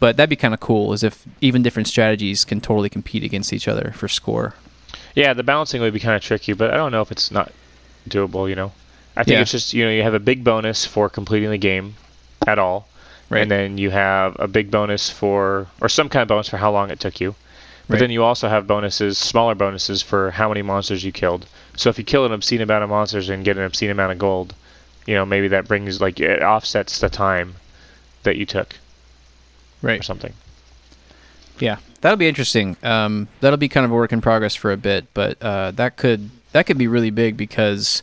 [0.00, 3.52] But that'd be kind of cool, is if even different strategies can totally compete against
[3.52, 4.54] each other for score.
[5.14, 7.52] Yeah, the balancing would be kind of tricky, but I don't know if it's not
[8.08, 8.48] doable.
[8.48, 8.72] You know,
[9.16, 9.40] I think Yeah.
[9.42, 11.94] it's just you know you have a big bonus for completing the game
[12.46, 12.88] at all,
[13.30, 13.42] Right.
[13.42, 16.70] and then you have a big bonus for or some kind of bonus for how
[16.72, 17.34] long it took you.
[17.88, 18.00] But Right.
[18.00, 21.44] then you also have bonuses, smaller bonuses for how many monsters you killed.
[21.76, 24.18] So if you kill an obscene amount of monsters and get an obscene amount of
[24.18, 24.54] gold,
[25.06, 27.56] you know maybe that brings like it offsets the time
[28.22, 28.76] that you took
[29.82, 30.00] Right.
[30.00, 30.32] or something.
[31.58, 32.76] Yeah, that'll be interesting.
[32.82, 35.96] Um, that'll be kind of a work in progress for a bit, but uh, that
[35.96, 38.02] could that could be really big because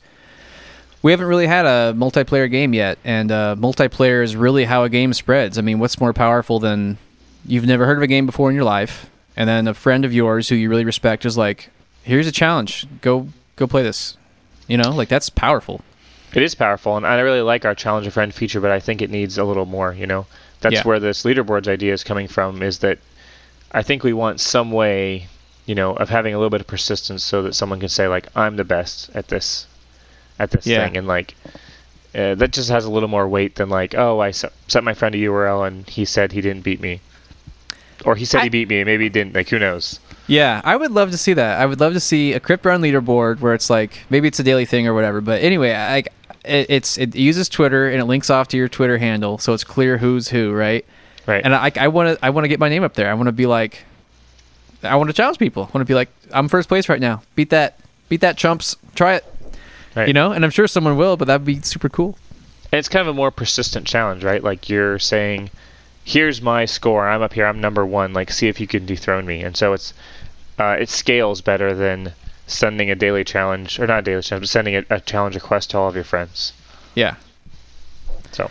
[1.01, 4.89] we haven't really had a multiplayer game yet, and uh, multiplayer is really how a
[4.89, 5.57] game spreads.
[5.57, 6.97] I mean, what's more powerful than
[7.45, 10.13] you've never heard of a game before in your life, and then a friend of
[10.13, 11.69] yours who you really respect is like,
[12.03, 12.85] "Here's a challenge.
[13.01, 14.17] Go go play this."
[14.67, 15.81] You know, like that's powerful.
[16.33, 19.01] It is powerful, and I really like our challenge a friend feature, but I think
[19.01, 19.93] it needs a little more.
[19.93, 20.25] You know,
[20.59, 20.83] that's Yeah.
[20.83, 22.61] where this leaderboards idea is coming from.
[22.61, 22.99] Is that
[23.71, 25.27] I think we want some way,
[25.65, 28.28] you know, of having a little bit of persistence, so that someone can say like,
[28.36, 29.67] "I'm the best at this,
[30.39, 30.86] at this Yeah.
[30.86, 31.36] thing," and like.
[32.13, 34.93] Uh, that just has a little more weight than like, oh, I se- sent my
[34.93, 37.00] friend a URL and he said he didn't beat me,
[38.04, 39.34] or he said I- he beat me, maybe he didn't.
[39.34, 39.97] Like, who knows?
[40.28, 41.62] Yeah, I would love to see that.
[41.62, 44.43] I would love to see a Crypt Run leaderboard where it's like maybe it's a
[44.43, 45.21] daily thing or whatever.
[45.21, 45.97] But anyway, I,
[46.43, 49.63] it, it's it uses Twitter and it links off to your Twitter handle, so it's
[49.63, 50.84] clear who's who, right?
[51.28, 51.41] Right.
[51.45, 53.10] And I I want to I want to get my name up there.
[53.10, 53.86] I want to be like,
[54.83, 55.63] I want to challenge people.
[55.63, 57.21] I want to be like, I'm first place right now.
[57.35, 58.75] Beat that, beat that chumps.
[58.95, 59.25] Try it.
[59.95, 60.07] Right.
[60.07, 62.17] You know, and I'm sure someone will, but that'd be super cool.
[62.71, 64.41] And it's kind of a more persistent challenge, right?
[64.43, 65.49] Like you're saying,
[66.05, 67.07] "Here's my score.
[67.07, 67.45] I'm up here.
[67.45, 68.13] I'm number one.
[68.13, 69.93] Like, see if you can dethrone me." And so it's
[70.57, 72.13] uh, it scales better than
[72.47, 75.71] sending a daily challenge or not a daily challenge, but sending a, a challenge request
[75.71, 76.53] to all of your friends.
[76.95, 77.15] Yeah,
[78.31, 78.49] So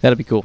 [0.00, 0.44] that'd be cool.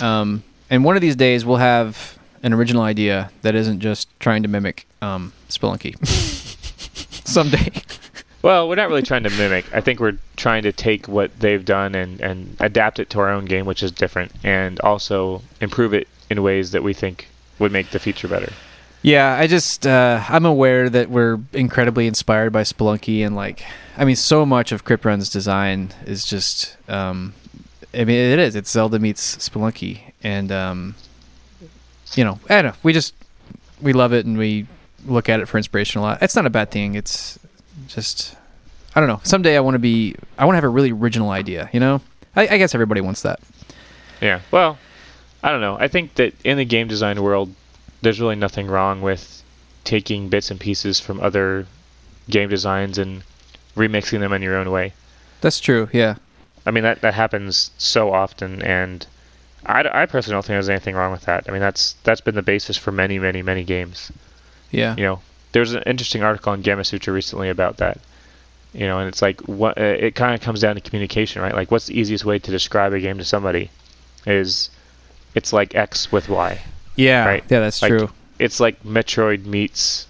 [0.00, 4.42] Um, and one of these days we'll have an original idea that isn't just trying
[4.42, 5.96] to mimic um, Spelunky.
[7.26, 7.70] Someday.
[8.42, 9.66] Well, we're not really trying to mimic.
[9.74, 13.30] I think we're trying to take what they've done and, and adapt it to our
[13.30, 17.70] own game, which is different, and also improve it in ways that we think would
[17.70, 18.50] make the feature better.
[19.02, 23.64] Yeah, I just uh, I'm aware that we're incredibly inspired by Spelunky and like
[23.96, 27.32] I mean so much of Crypt Run's design is just um,
[27.94, 30.96] I mean it is it's Zelda meets Spelunky and um,
[32.14, 33.14] you know I don't know we just
[33.80, 34.66] we love it and we
[35.06, 36.22] look at it for inspiration a lot.
[36.22, 36.94] It's not a bad thing.
[36.94, 37.38] It's
[37.88, 38.36] just
[38.94, 39.20] I don't know.
[39.22, 41.70] Someday I want to be I want to have a really original idea.
[41.72, 42.00] You know,
[42.36, 43.40] I, I guess everybody wants that.
[44.20, 44.40] Yeah.
[44.50, 44.78] Well,
[45.42, 45.76] I don't know.
[45.78, 47.54] I think that in the game design world,
[48.02, 49.42] there's really nothing wrong with
[49.84, 51.66] taking bits and pieces from other
[52.28, 53.22] game designs and
[53.76, 54.92] remixing them in your own way.
[55.40, 55.88] That's true.
[55.92, 56.16] Yeah.
[56.66, 59.06] I mean, that, that happens so often, and
[59.66, 61.44] I, I personally don't think there's anything wrong with that.
[61.48, 64.10] I mean, that's that's been the basis for many, many, many games.
[64.70, 64.96] Yeah.
[64.96, 65.20] You know,
[65.52, 67.98] there was an interesting article on Gamasutra recently about that.
[68.72, 71.54] You know, and it's like what uh, it kind of comes down to communication, right?
[71.54, 73.70] Like, what's the easiest way to describe a game to somebody?
[74.26, 74.70] Is
[75.34, 76.60] it's like X with Y.
[76.96, 77.26] Yeah.
[77.26, 77.44] Right.
[77.48, 78.10] Yeah, that's Like, true.
[78.38, 80.06] It's like Metroid meets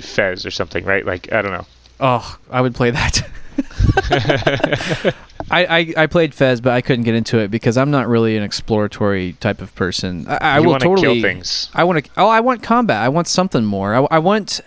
[0.00, 1.06] Fez or something, right?
[1.06, 1.66] Like I don't know.
[2.00, 3.22] Oh, I would play that.
[5.52, 8.36] I, I, I played Fez, but I couldn't get into it because I'm not really
[8.36, 10.26] an exploratory type of person.
[10.26, 11.20] I, I will totally.
[11.20, 11.70] kill things.
[11.74, 12.10] I want to.
[12.16, 13.02] Oh, I want combat.
[13.02, 13.94] I want something more.
[13.94, 14.60] I, I want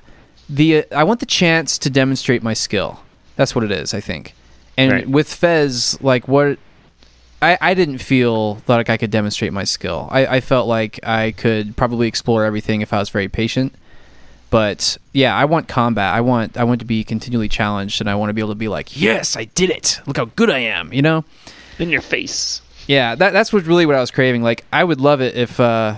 [0.48, 0.78] the.
[0.78, 3.00] Uh, I want the chance to demonstrate my skill.
[3.36, 3.94] That's what it is.
[3.94, 4.36] I think.
[4.78, 5.10] And Right.
[5.10, 6.60] with Fez, like what.
[7.42, 10.08] I, I didn't feel like I could demonstrate my skill.
[10.10, 13.76] I, I felt like I could probably explore everything if I was very patient.
[14.56, 16.14] But yeah, I want combat.
[16.14, 18.56] I want I want to be continually challenged, and I want to be able to
[18.56, 20.00] be like, yes, I did it.
[20.06, 20.94] Look how good I am.
[20.94, 21.26] You know?
[21.78, 22.62] In your face.
[22.88, 24.44] Yeah, that that's what really what I was craving.
[24.44, 25.98] Like, I would love it if uh,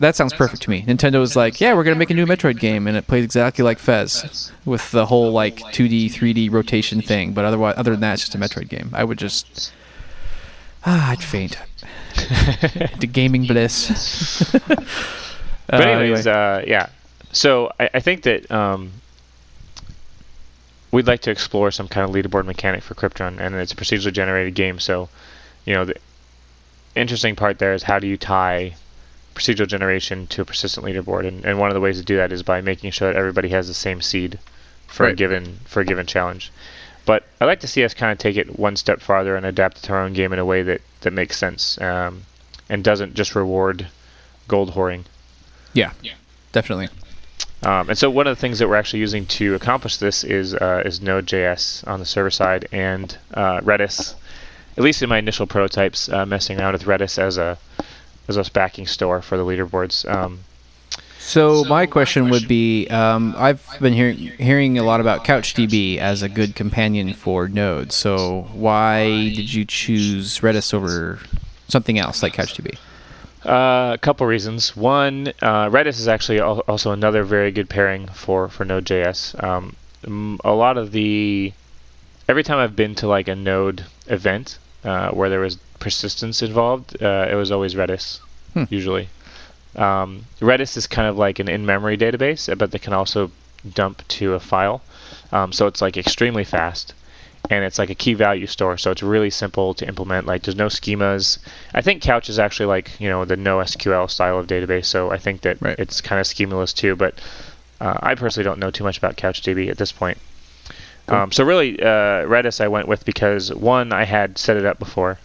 [0.00, 0.82] that sounds perfect to me.
[0.82, 3.62] Nintendo was like, yeah, we're gonna make a new Metroid game, and it plays exactly
[3.62, 7.34] like Fez, with the whole like 2D, 3D rotation thing.
[7.34, 8.90] But otherwise, other than that, it's just a Metroid game.
[8.94, 9.72] I would just,
[10.84, 11.56] ah, I'd faint
[12.92, 14.52] into gaming bliss.
[15.68, 16.62] But Uh, anyways, anyway.
[16.62, 16.88] uh, yeah.
[17.36, 18.92] So I, I think that um,
[20.90, 23.76] we'd like to explore some kind of leaderboard mechanic for Crypt Run, and it's a
[23.76, 24.78] procedurally generated game.
[24.80, 25.10] So,
[25.66, 25.96] you know, the
[26.94, 28.74] interesting part there is how do you tie
[29.34, 32.32] procedural generation to a persistent leaderboard, and, and one of the ways to do that
[32.32, 34.38] is by making sure that everybody has the same seed
[34.86, 36.50] for a given for a given challenge.
[37.04, 39.76] But I like to see us kind of take it one step farther and adapt
[39.76, 42.22] it to our own game in a way that that makes sense um,
[42.70, 43.88] and doesn't just reward
[44.48, 45.04] gold whoring.
[46.00, 46.14] yeah,
[46.52, 46.88] definitely.
[47.62, 50.54] Um, and so one of the things that we're actually using to accomplish this is
[50.54, 54.14] uh, is Node.js on the server side and uh, Redis.
[54.76, 57.58] At least in my initial prototypes, uh, messing around with Redis as a
[58.28, 60.08] as a backing store for the leaderboards.
[60.12, 60.40] Um,
[61.18, 66.22] So, my question would be: um, I've been hearing hearing a lot about CouchDB as
[66.22, 67.90] a good companion for Node.
[67.90, 71.18] So, why did you choose Redis over
[71.68, 72.78] something else like CouchDB?
[73.46, 74.74] Uh, a couple reasons.
[74.76, 79.40] One, uh, Redis is actually al- also another very good pairing for for Node.js.
[79.42, 79.76] Um,
[80.44, 81.52] a lot of the
[82.28, 87.00] every time I've been to like a Node event uh, where there was persistence involved,
[87.00, 88.18] uh, it was always Redis
[88.54, 88.64] Hmm.
[88.68, 89.08] usually.
[89.76, 93.30] Um, Redis is kind of like an in-memory database, but they can also
[93.74, 94.80] dump to a file.
[95.30, 96.94] Um, so it's like extremely fast,
[97.50, 98.76] and it's like a key value store.
[98.76, 100.26] So it's really simple to implement.
[100.26, 101.38] Like there's no schemas.
[101.74, 104.86] I think Couch is actually like you know the NoSQL style of database.
[104.86, 105.78] So I think that Right.
[105.78, 106.96] it's kind of schemaless too.
[106.96, 107.14] But
[107.80, 110.18] uh, I personally don't know too much about CouchDB at this point.
[111.08, 114.80] Um, so really, uh, Redis I went with because one, I had set it up
[114.80, 115.18] before,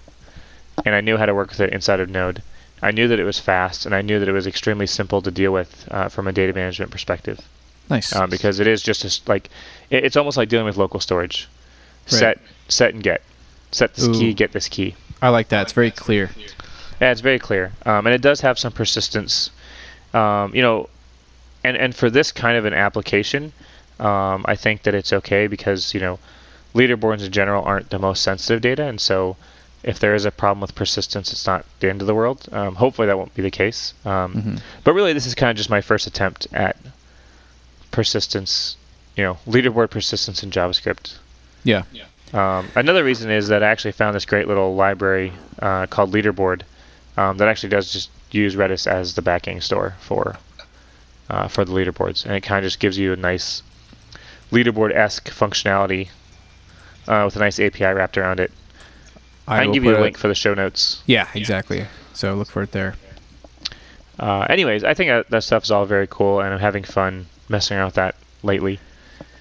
[0.85, 2.43] and I knew how to work with it inside of Node.
[2.83, 5.31] I knew that it was fast, and I knew that it was extremely simple to
[5.31, 7.39] deal with uh, from a data management perspective,
[7.89, 8.15] Nice.
[8.15, 9.49] um, because it is just a like
[9.89, 11.47] it, it's almost like dealing with local storage.
[12.11, 12.19] Right.
[12.19, 13.21] Set, set, and get.
[13.71, 14.95] Set this key, get this key.
[15.21, 15.61] I like that.
[15.63, 16.29] It's very clear.
[16.99, 19.49] Yeah, it's very clear, um, and it does have some persistence.
[20.13, 20.89] Um, you know,
[21.63, 23.53] and and for this kind of an application,
[23.99, 26.19] um, I think that it's okay because you know,
[26.75, 29.37] leaderboards in general aren't the most sensitive data, and so
[29.83, 32.47] if there is a problem with persistence, it's not the end of the world.
[32.51, 33.93] Um, hopefully, that won't be the case.
[34.05, 34.61] Um, Mhm.
[34.83, 36.75] But really, this is kind of just my first attempt at
[37.91, 38.75] persistence.
[39.17, 41.15] You know, leaderboard persistence in JavaScript.
[41.63, 41.83] Yeah.
[42.33, 46.61] Um, another reason is that I actually found this great little library uh, called Leaderboard
[47.17, 50.37] um, that actually does just use Redis as the backing store for
[51.29, 53.63] uh, for the leaderboards, and it kind of just gives you a nice
[54.51, 56.09] leaderboard-esque functionality
[57.07, 58.51] uh, with a nice API wrapped around it.
[59.47, 61.03] I, can will give you a link for the show notes.
[61.05, 61.85] Yeah, exactly.
[62.13, 62.95] So look for it there.
[64.19, 67.27] Uh, anyways, I think that, that stuff is all very cool, and I'm having fun
[67.49, 68.79] messing around with that lately.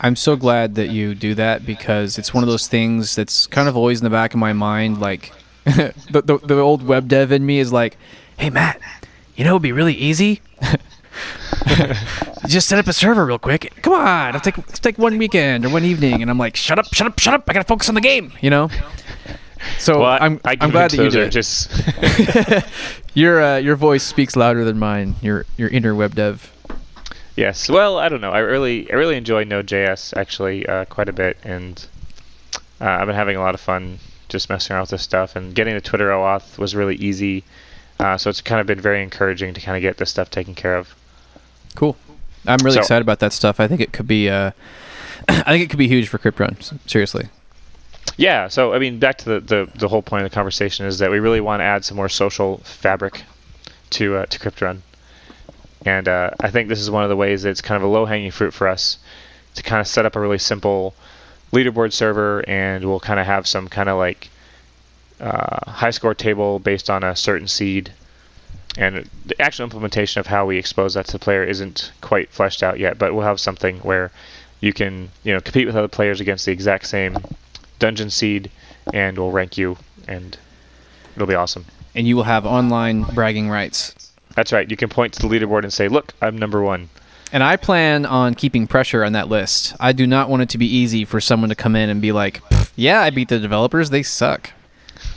[0.01, 3.69] I'm so glad that you do that because it's one of those things that's kind
[3.69, 4.99] of always in the back of my mind.
[4.99, 5.33] Like
[5.65, 7.99] the, the the old web dev in me is like,
[8.39, 8.81] "Hey Matt,
[9.37, 10.41] you know it'd be really easy.
[12.47, 13.75] Just set up a server real quick.
[13.83, 16.79] Come on, it'll take it'll take one weekend or one evening." And I'm like, "Shut
[16.79, 17.45] up, shut up, shut up!
[17.49, 18.71] I gotta focus on the game." You know.
[19.79, 21.31] So well, I'm I I'm glad that you do it.
[21.31, 21.71] just
[23.15, 25.17] your uh, your voice speaks louder than mine.
[25.21, 26.51] Your your inner web dev.
[27.41, 27.71] Yes.
[27.71, 28.33] Well, I don't know.
[28.33, 31.83] I really, I really enjoy Node.js actually uh, quite a bit, and
[32.81, 33.99] uh, I've been having a lot of fun
[34.29, 35.37] just messing around with this stuff.
[35.37, 37.43] And getting the Twitter OAuth was really easy,
[37.99, 40.55] uh, so it's kind of been very encouraging to kind of get this stuff taken
[40.55, 40.95] care of.
[41.77, 41.97] Cool.
[42.47, 43.59] I'm really So- excited about that stuff.
[43.59, 44.29] I think it could be.
[44.29, 44.51] Uh,
[45.29, 46.59] I think it could be huge for Crypt Run.
[46.87, 47.29] Seriously.
[48.19, 48.49] Yeah.
[48.49, 51.11] So I mean, back to the the, the whole point of the conversation is that
[51.11, 53.23] we really want to add some more social fabric
[53.91, 54.83] to uh, to Crypt Run,
[55.87, 57.93] and uh, I think this is one of the ways that it's kind of a
[57.93, 58.99] low hanging fruit for us
[59.55, 60.95] to kind of set up a really simple
[61.53, 64.29] leaderboard server, and we'll kind of have some kind of like
[65.21, 67.93] uh, high score table based on a certain seed.
[68.79, 72.63] And the actual implementation of how we expose that to the player isn't quite fleshed
[72.63, 74.13] out yet, but we'll have something where
[74.61, 77.19] you can, you know, compete with other players against the exact same
[77.79, 78.51] dungeon seed,
[78.93, 80.39] and we'll rank you, and
[81.17, 81.65] it'll be awesome.
[81.95, 84.10] And you will have online bragging rights.
[84.35, 84.71] That's right.
[84.71, 86.89] You can point to the leaderboard and say, "Look, I'm number one."
[87.33, 89.75] And I plan on keeping pressure on that list.
[89.79, 92.13] I do not want it to be easy for someone to come in and be
[92.13, 92.41] like,
[92.77, 93.91] "Yeah, I beat the developers.
[93.91, 94.51] They suck."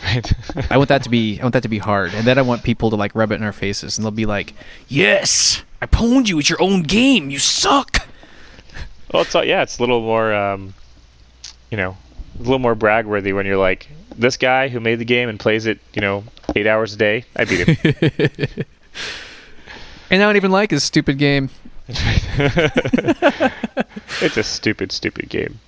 [0.03, 0.33] Right?
[0.71, 2.13] I want that to be I want that to be hard.
[2.13, 4.25] And then I want people to like rub it in our faces and they'll be
[4.25, 4.53] like,
[4.87, 6.39] "Yes, I pwned you.
[6.39, 7.29] It's your own game.
[7.29, 8.07] You suck."
[9.13, 10.73] well, it's uh, yeah, it's a little more, um,
[11.71, 11.97] you know,
[12.39, 15.39] a little more brag worthy when you're like, "This guy who made the game and
[15.39, 16.23] plays it, you know,
[16.55, 18.65] eight hours a day, I beat him."
[20.13, 21.49] And I don't even like his stupid game.
[21.87, 21.97] it's
[24.37, 25.59] a stupid, stupid game.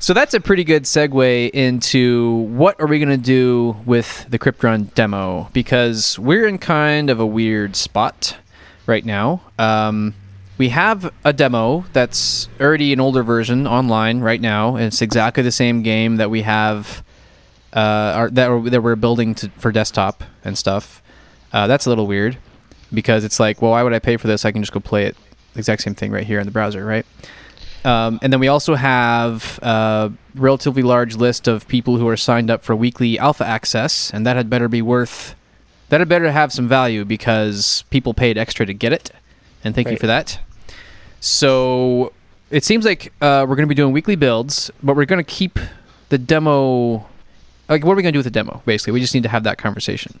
[0.00, 4.40] So that's a pretty good segue into what are we going to do with the
[4.40, 8.36] Crypt Run demo because we're in kind of a weird spot
[8.86, 9.42] right now.
[9.56, 10.14] Um,
[10.58, 15.44] we have a demo that's already an older version online right now, and it's exactly
[15.44, 17.04] the same game that we have
[17.72, 17.78] uh,
[18.16, 21.02] our, that, we're, that we're building to, for desktop and stuff.
[21.52, 22.38] Uh, that's a little weird
[22.92, 24.44] because it's like, well, why would I pay for this?
[24.44, 25.16] I can just go play it
[25.54, 27.06] the exact same thing right here in the browser, right?
[27.84, 32.50] Um, and then we also have a relatively large list of people who are signed
[32.50, 35.34] up for weekly alpha access, and that had better be worth.
[35.88, 39.12] That had better have some value because people paid extra to get it,
[39.62, 40.40] and thank you for that.
[41.20, 42.12] So
[42.50, 45.30] it seems like uh, we're going to be doing weekly builds, but we're going to
[45.30, 45.58] keep
[46.08, 47.06] the demo.
[47.68, 48.62] Like, what are we going to do with the demo?
[48.66, 50.18] Basically, we just need to have that conversation.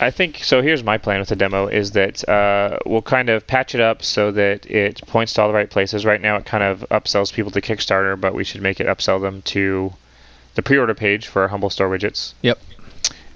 [0.00, 0.62] I think so.
[0.62, 4.02] Here's my plan with the demo: is that uh, we'll kind of patch it up
[4.02, 6.06] so that it points to all the right places.
[6.06, 9.20] Right now, it kind of upsells people to Kickstarter, but we should make it upsell
[9.20, 9.92] them to
[10.54, 12.32] the pre-order page for our Humble Store widgets.
[12.42, 12.58] Yep.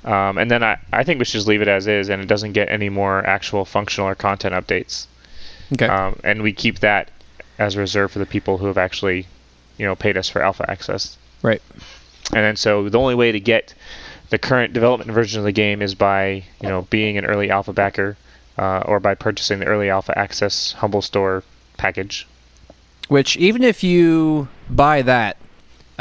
[0.04, 2.28] Um, and then I, I think we should just leave it as is, and it
[2.28, 5.06] doesn't get any more actual functional or content updates.
[5.72, 5.86] Okay.
[5.86, 7.10] Um, and we keep that
[7.58, 9.26] as reserved for the people who have actually,
[9.78, 11.16] you know, paid us for alpha access.
[11.42, 11.62] right.
[12.32, 13.74] And then so the only way to get
[14.34, 17.72] the current development version of the game is by you know being an early alpha
[17.72, 18.16] backer
[18.58, 21.44] uh, or by purchasing the early alpha access Humble Store
[21.76, 22.26] package.
[23.06, 25.36] Which even if you buy that,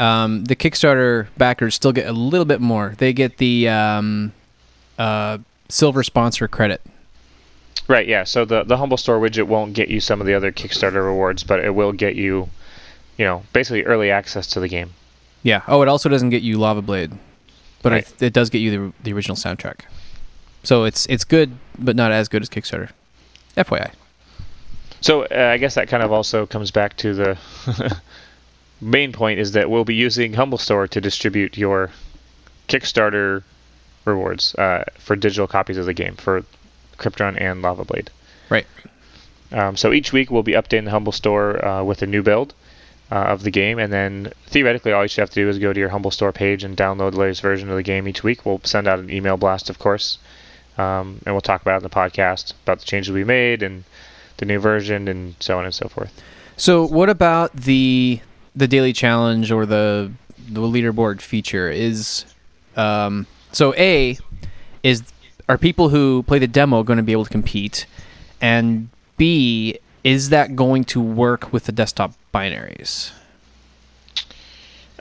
[0.00, 2.96] um, the Kickstarter backers still get a little bit more.
[2.98, 4.32] They get the um,
[4.98, 6.82] uh, silver sponsor credit.
[7.86, 8.24] Right, yeah.
[8.24, 11.44] So the the Humble Store widget won't get you some of the other Kickstarter rewards,
[11.44, 12.48] but it will get you,
[13.16, 14.90] you know, basically early access to the game.
[15.44, 15.62] Yeah.
[15.68, 17.12] Oh, it also doesn't get you Lava Blade,
[17.84, 18.02] but Right.
[18.16, 19.80] it, it does get you the, the original soundtrack.
[20.64, 22.90] So it's it's good, but not as good as Kickstarter.
[23.56, 23.92] FYI.
[25.00, 27.38] So uh, I guess that kind of also comes back to the
[28.80, 31.90] main point is that we'll be using Humble Store to distribute your
[32.68, 33.42] Kickstarter
[34.06, 36.42] rewards uh, for digital copies of the game for
[36.96, 38.10] Crypt Run and Lava Blade.
[38.50, 38.66] Right.
[39.52, 42.54] Um, so each week we'll be updating the Humble Store uh, with a new build
[43.10, 45.72] uh, of the game, and then theoretically all you should have to do is go
[45.72, 48.44] to your Humble Store page and download the latest version of the game each week.
[48.46, 50.18] We'll send out an email blast, of course,
[50.78, 53.84] um, and we'll talk about it in the podcast about the changes we made and
[54.38, 56.22] the new version and so on and so forth.
[56.56, 58.20] So what about the
[58.56, 60.12] the daily challenge or the
[60.48, 61.70] the leaderboard feature?
[61.70, 62.24] Is
[62.76, 64.18] um, so a
[64.82, 65.02] is
[65.48, 67.86] are people who play the demo going to be able to compete,
[68.40, 73.12] and b is that going to work with the desktop binaries?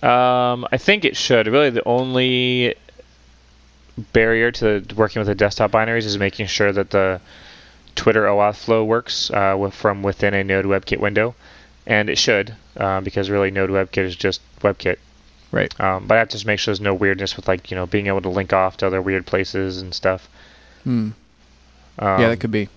[0.04, 1.48] Um, I think it should.
[1.48, 2.76] Really, the only
[4.12, 7.22] barrier to working with the desktop binaries is making sure that the
[7.96, 11.36] Twitter OAuth flow works uh, from within a Node WebKit window,
[11.86, 14.98] and it should uh, because really Node WebKit is just WebKit.
[15.52, 15.80] Right.
[15.80, 17.86] Um, but I have to just make sure there's no weirdness with like you know
[17.86, 20.28] being able to link off to other weird places and stuff.
[20.84, 21.12] Hmm.
[22.00, 22.70] Um, yeah, that could be.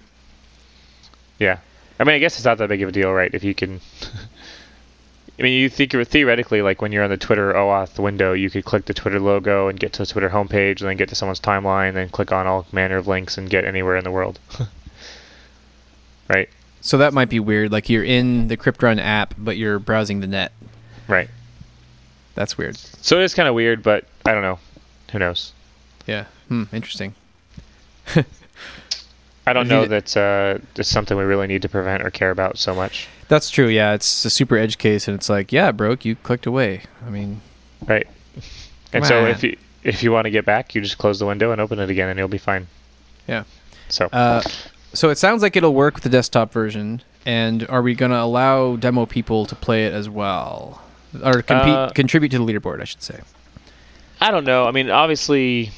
[1.39, 1.59] Yeah,
[1.99, 3.33] I mean, I guess it's not that big of a deal, right?
[3.33, 3.81] If you can,
[5.39, 8.51] I mean, you think you're theoretically, like when you're on the Twitter OAuth window, you
[8.51, 11.15] could click the Twitter logo and get to the Twitter homepage, and then get to
[11.15, 14.11] someone's timeline, and then click on all manner of links and get anywhere in the
[14.11, 14.39] world.
[16.29, 16.49] right,
[16.81, 17.73] So that might be weird.
[17.73, 20.53] Like you're in the Crypt Run app, but you're browsing the net.
[21.09, 21.29] right.
[22.35, 22.77] That's weird.
[22.77, 24.59] So it is kind of weird, but I don't know.
[25.13, 25.55] Who knows?
[26.07, 26.27] Yeah.
[26.49, 26.65] Hmm.
[26.71, 27.15] Interesting.
[29.47, 32.59] I don't know that uh, it's something we really need to prevent or care about
[32.59, 33.09] so much.
[33.29, 33.69] That's true.
[33.69, 36.05] Yeah, it's a super edge case, and it's like, yeah, it broke.
[36.05, 36.83] You clicked away.
[37.07, 37.41] I mean,
[37.87, 38.07] Right.
[38.93, 41.53] And so if you if you want to get back, you just close the window
[41.53, 42.67] and open it again, and you'll be fine.
[43.29, 43.45] Yeah.
[43.89, 44.43] So Uh,
[44.93, 47.03] so it sounds like it'll work with the desktop version.
[47.25, 50.81] And are we going to allow demo people to play it as well,
[51.25, 52.81] or compete, Uh, contribute to the leaderboard?
[52.81, 53.21] I should say.
[54.21, 54.65] I don't know.
[54.67, 55.73] I mean, obviously,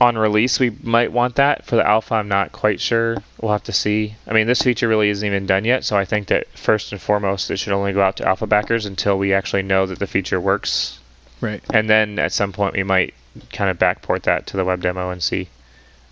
[0.00, 1.64] on release we might want that.
[1.64, 3.16] For the alpha, I'm not quite sure.
[3.40, 4.14] We'll have to see.
[4.26, 7.00] I mean, this feature really isn't even done yet, so I think that first and
[7.00, 10.06] foremost, it should only go out to alpha backers until we actually know that the
[10.06, 10.98] feature works,
[11.40, 11.62] Right.
[11.72, 13.14] and then at some point we might
[13.52, 15.48] kind of backport that to the web demo and see.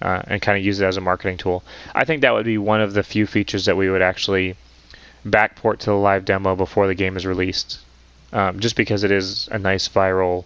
[0.02, 1.64] Uh, and kind of use it as a marketing tool.
[1.94, 4.54] I think that would be one of the few features that we would actually
[5.26, 7.78] backport to the live demo before the game is released,
[8.34, 10.44] um, just because it is a nice viral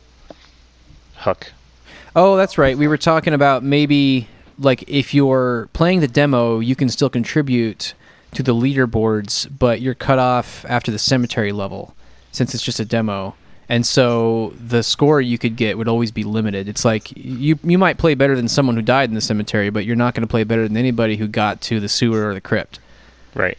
[1.16, 1.52] hook.
[2.16, 2.76] Oh, that's right.
[2.76, 7.94] We were talking about maybe like if you're playing the demo, you can still contribute
[8.34, 11.94] to the leaderboards, but you're cut off after the cemetery level
[12.32, 13.34] since it's just a demo.
[13.68, 16.68] And so the score you could get would always be limited.
[16.68, 19.84] It's like you you might play better than someone who died in the cemetery, but
[19.84, 22.40] you're not going to play better than anybody who got to the sewer or the
[22.40, 22.80] crypt.
[23.32, 23.56] Right.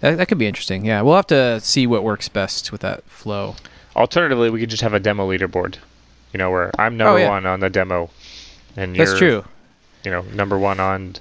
[0.00, 0.84] That, that could be interesting.
[0.84, 3.54] Yeah, we'll have to see what works best with that flow.
[3.94, 5.76] Alternatively, we could just have a demo leaderboard.
[6.32, 7.28] You know, where I'm number Oh, yeah.
[7.28, 8.10] one on the demo,
[8.76, 9.44] and you're That's true.
[10.04, 11.16] You know, number one on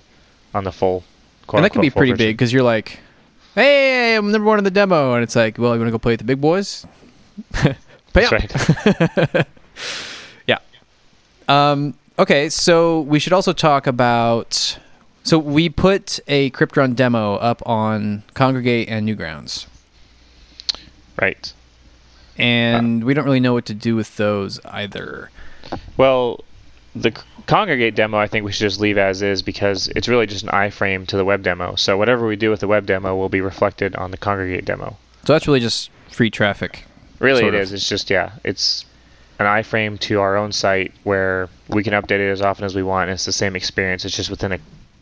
[0.53, 1.03] on the full.
[1.47, 2.27] quote and that can be pretty version.
[2.27, 2.99] big because you're like,
[3.55, 5.99] hey, I'm number one in the demo, and it's like, well, you want to go
[5.99, 6.85] play with the big boys?
[7.53, 7.75] Pay
[8.13, 9.25] That's up.
[9.35, 9.47] right.
[10.47, 10.59] Yeah.
[11.49, 14.77] Um, okay, so we should also talk about.
[15.23, 19.65] So we put a Crypt Run demo up on Kongregate and Newgrounds,
[21.19, 21.51] right.
[22.37, 25.29] And we don't really know what to do with those either.
[25.97, 26.43] Well,
[26.95, 27.11] the
[27.47, 30.49] Kongregate demo, I think we should just leave as is because it's really just an
[30.49, 31.75] iframe to the web demo.
[31.75, 34.97] So whatever we do with the web demo will be reflected on the Kongregate demo.
[35.25, 36.85] So that's really just free traffic.
[37.19, 37.61] Really, it of.
[37.61, 37.73] is.
[37.73, 38.85] It's just yeah, it's
[39.39, 42.83] an iframe to our own site where we can update it as often as we
[42.83, 43.09] want.
[43.09, 44.05] And it's the same experience.
[44.05, 44.59] It's just within a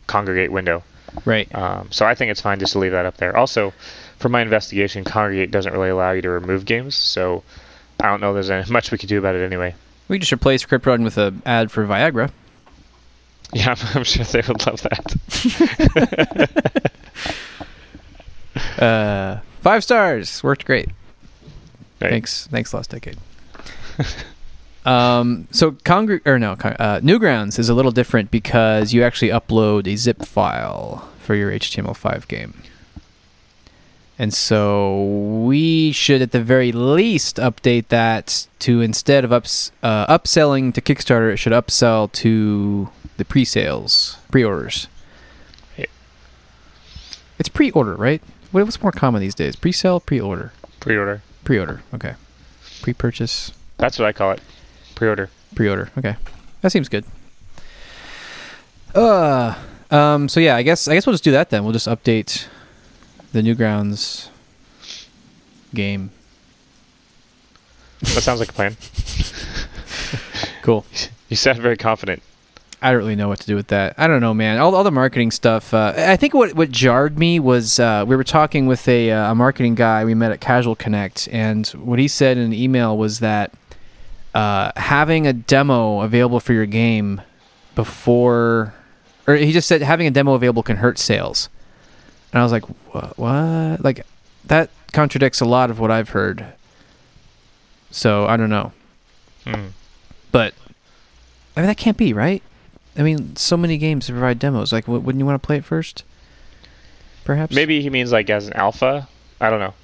[0.08, 0.82] Kongregate window.
[1.24, 1.52] Right.
[1.54, 3.36] Um, so I think it's fine just to leave that up there.
[3.36, 3.72] Also,
[4.24, 7.42] from my investigation, Kongregate doesn't really allow you to remove games, so
[8.00, 9.74] I don't know there's any, much we could do about it anyway.
[10.08, 12.30] We just replace Crypt Run with an ad for Viagra.
[13.52, 16.50] Yeah, I'm, sure they would love that.
[18.78, 20.42] Uh, five stars.
[20.42, 20.86] Worked great.
[22.00, 22.10] Right.
[22.10, 22.46] Thanks.
[22.46, 23.18] Thanks, Lost Decade.
[24.86, 29.86] Um, so Congr- or no, uh, Newgrounds is a little different because you actually upload
[29.86, 32.62] a zip file for your HTML5 game.
[34.18, 35.02] And so
[35.44, 40.80] we should, at the very least, update that to instead of ups, uh, upselling to
[40.80, 44.86] Kickstarter, it should upsell to the pre-sales, pre-orders.
[45.76, 45.86] Yeah.
[47.40, 48.22] It's pre-order, right?
[48.52, 49.56] What- What's more common these days?
[49.56, 51.22] Pre-sale, pre-order, Pre-order.
[51.42, 51.82] pre-order.
[51.92, 52.14] Okay,
[52.82, 54.40] pre-purchase, That's what I call it.
[54.94, 55.28] Pre-order.
[55.56, 55.90] pre-order.
[55.98, 56.14] Okay,
[56.60, 57.04] that seems good.
[58.94, 59.54] Uh,
[59.90, 60.28] um.
[60.28, 61.64] So yeah, I guess I guess we'll just do that then.
[61.64, 62.46] We'll just update
[63.34, 64.28] the Newgrounds
[65.74, 66.10] game.
[68.00, 68.76] That sounds like a plan.
[70.62, 70.86] Cool.
[71.28, 72.22] You sound very confident.
[72.80, 73.94] I don't really know what to do with that.
[73.98, 74.58] I don't know, man.
[74.58, 75.74] All, all the marketing stuff.
[75.74, 79.32] Uh, I think what what jarred me was uh, we were talking with a, uh,
[79.32, 82.96] a marketing guy we met at Casual Connect, and what he said in an email
[82.96, 83.52] was that
[84.34, 87.20] uh, having a demo available for your game
[87.74, 88.72] before,
[89.26, 91.50] or he just said having a demo available can hurt sales.
[92.34, 93.16] And I was like, what?
[93.16, 93.84] what?
[93.84, 94.04] Like
[94.46, 96.44] that contradicts a lot of what I've heard.
[97.92, 98.72] So I don't know.
[99.44, 99.68] Hmm.
[100.32, 100.52] But
[101.56, 102.42] I mean, that can't be right.
[102.96, 104.72] I mean, so many games provide demos.
[104.72, 106.02] Like, w- wouldn't you want to play it first?
[107.24, 107.54] Perhaps.
[107.54, 109.08] Maybe he means like as an alpha.
[109.40, 109.74] I don't know.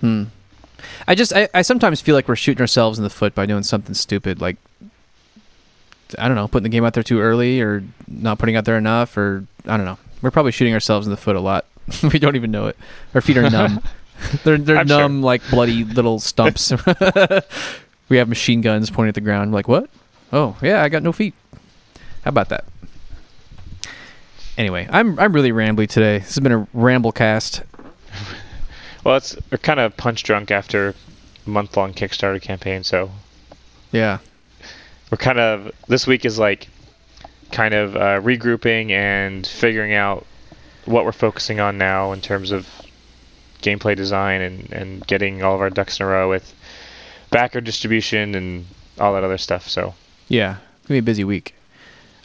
[0.00, 0.24] Hmm.
[1.06, 3.62] I just, I, I sometimes feel like we're shooting ourselves in the foot by doing
[3.62, 4.56] something stupid, like
[6.18, 8.76] I don't know, putting the game out there too early, or not putting out there
[8.76, 9.98] enough, or I don't know.
[10.20, 11.64] We're probably shooting ourselves in the foot a lot.
[12.12, 12.76] we don't even know it.
[13.14, 13.82] Our feet are numb.
[14.44, 15.00] they're they're I'm sure.
[15.00, 16.72] numb like bloody little stumps.
[18.08, 19.50] we have machine guns pointing at the ground.
[19.52, 19.90] We're like what?
[20.32, 21.34] Oh yeah, I got no feet.
[22.24, 22.64] How about that?
[24.58, 26.18] Anyway, I'm I'm really rambly today.
[26.18, 27.62] This has been a ramble cast.
[29.04, 30.94] Well, it's we're kind of punch drunk after
[31.46, 33.10] a month long Kickstarter campaign, so
[33.90, 34.18] Yeah.
[35.10, 36.68] we're kind of this week is like
[37.50, 40.24] kind of uh, regrouping and figuring out
[40.84, 42.68] what we're focusing on now in terms of
[43.62, 46.54] gameplay design and, and getting all of our ducks in a row with
[47.30, 48.66] backer distribution and
[48.98, 49.68] all that other stuff.
[49.68, 49.94] So
[50.28, 51.54] Yeah, it's gonna be a busy week.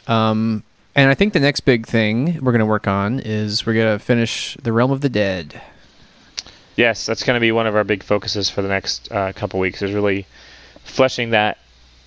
[0.06, 3.98] Um, and I think the next big thing we're gonna work on is we're gonna
[3.98, 5.60] finish the Realm of the Dead.
[6.76, 9.58] yes, that's going to be one of our big focuses for the next uh, couple
[9.60, 9.82] weeks.
[9.82, 10.26] Is really
[10.84, 11.58] fleshing that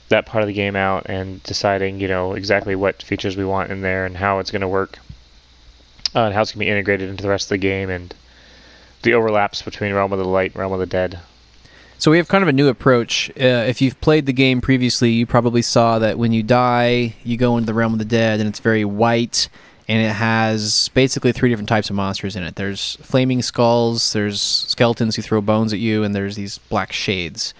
[0.09, 3.71] that part of the game out and deciding, you know, exactly what features we want
[3.71, 4.97] in there and how it's going to work,
[6.15, 8.13] uh, and how it's going to be integrated into the rest of the game and
[9.03, 11.19] the overlaps between Realm of the Light and Realm of the Dead.
[11.97, 13.29] So we have kind of a new approach.
[13.31, 17.37] Uh, if you've played the game previously, you probably saw that when you die, you
[17.37, 19.49] go into the Realm of the Dead, and it's very white,
[19.87, 22.55] and it has basically three different types of monsters in it.
[22.55, 27.53] There's flaming skulls, there's skeletons who throw bones at you, and there's these black shades.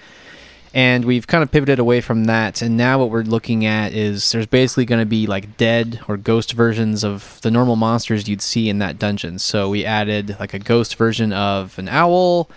[0.74, 4.32] And we've kind of pivoted away from that, and now what we're looking at is
[4.32, 8.42] there's basically going to be like dead or ghost versions of the normal monsters you'd
[8.42, 9.38] see in that dungeon.
[9.38, 12.50] So we added like a ghost version of an owl,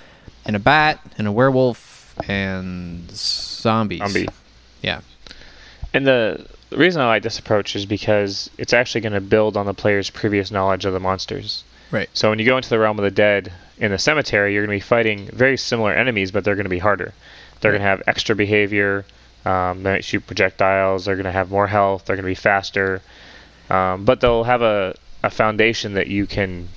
[0.46, 3.98] and a bat, and a werewolf, and zombies.
[3.98, 4.28] Zombie.
[4.82, 5.00] Yeah.
[5.92, 9.56] And the, the reason I like this approach is because it's actually going to build
[9.56, 11.64] on the player's previous knowledge of the monsters.
[11.90, 12.08] Right.
[12.14, 14.78] So when you go into the realm of the dead in the cemetery, you're going
[14.78, 17.12] to be fighting very similar enemies, but they're going to be harder.
[17.64, 19.06] They're going to have extra behavior.
[19.46, 21.06] Um, they might shoot projectiles.
[21.06, 22.04] They're going to have more health.
[22.04, 23.00] They're going to be faster.
[23.70, 26.68] Um, but they'll have a, a foundation that you can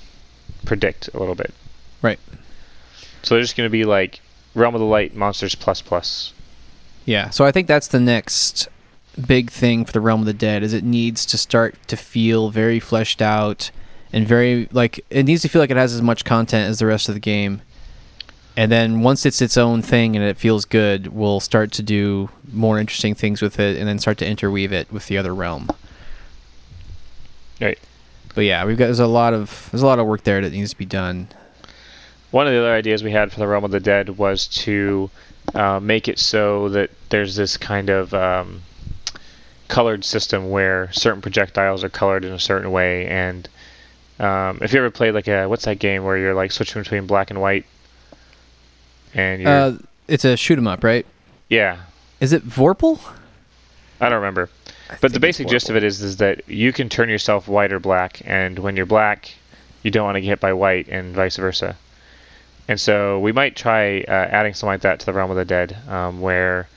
[0.64, 1.52] predict a little bit.
[2.00, 2.18] Right.
[3.22, 4.20] So they're just going to be like
[4.54, 6.32] Realm of the Light monsters plus plus.
[7.04, 7.28] Yeah.
[7.28, 8.68] So I think that's the next
[9.26, 12.48] big thing for the Realm of the Dead is it needs to start to feel
[12.48, 13.70] very fleshed out
[14.10, 16.86] and very like it needs to feel like it has as much content as the
[16.86, 17.60] rest of the game.
[18.58, 22.28] And then once it's its own thing and it feels good, we'll start to do
[22.52, 25.68] more interesting things with it and then start to interweave it with the other realm.
[27.60, 27.78] Right.
[28.34, 30.50] But yeah, we've got there's a lot of there's a lot of work there that
[30.50, 31.28] needs to be done.
[32.32, 35.08] One of the other ideas we had for the Realm of the Dead was to
[35.54, 38.62] uh, make it so that there's this kind of um,
[39.68, 43.06] colored system where certain projectiles are colored in a certain way.
[43.06, 43.48] And
[44.18, 47.06] um, if you ever played like a what's that game where you're like switching between
[47.06, 47.64] black and white,
[49.18, 49.72] and you're Uh,
[50.06, 51.04] it's a shoot 'em up, right?
[51.48, 51.76] yeah,
[52.20, 52.98] Is it Vorpal?
[54.00, 54.48] I don't remember.
[55.00, 57.78] But the basic gist of it is is that you can turn yourself white or
[57.80, 59.30] black, and when you're black,
[59.82, 61.76] you don't want to get hit by white, and vice versa.
[62.68, 65.44] And so we might try uh, adding something like that to the Realm of the
[65.44, 66.68] Dead, um, where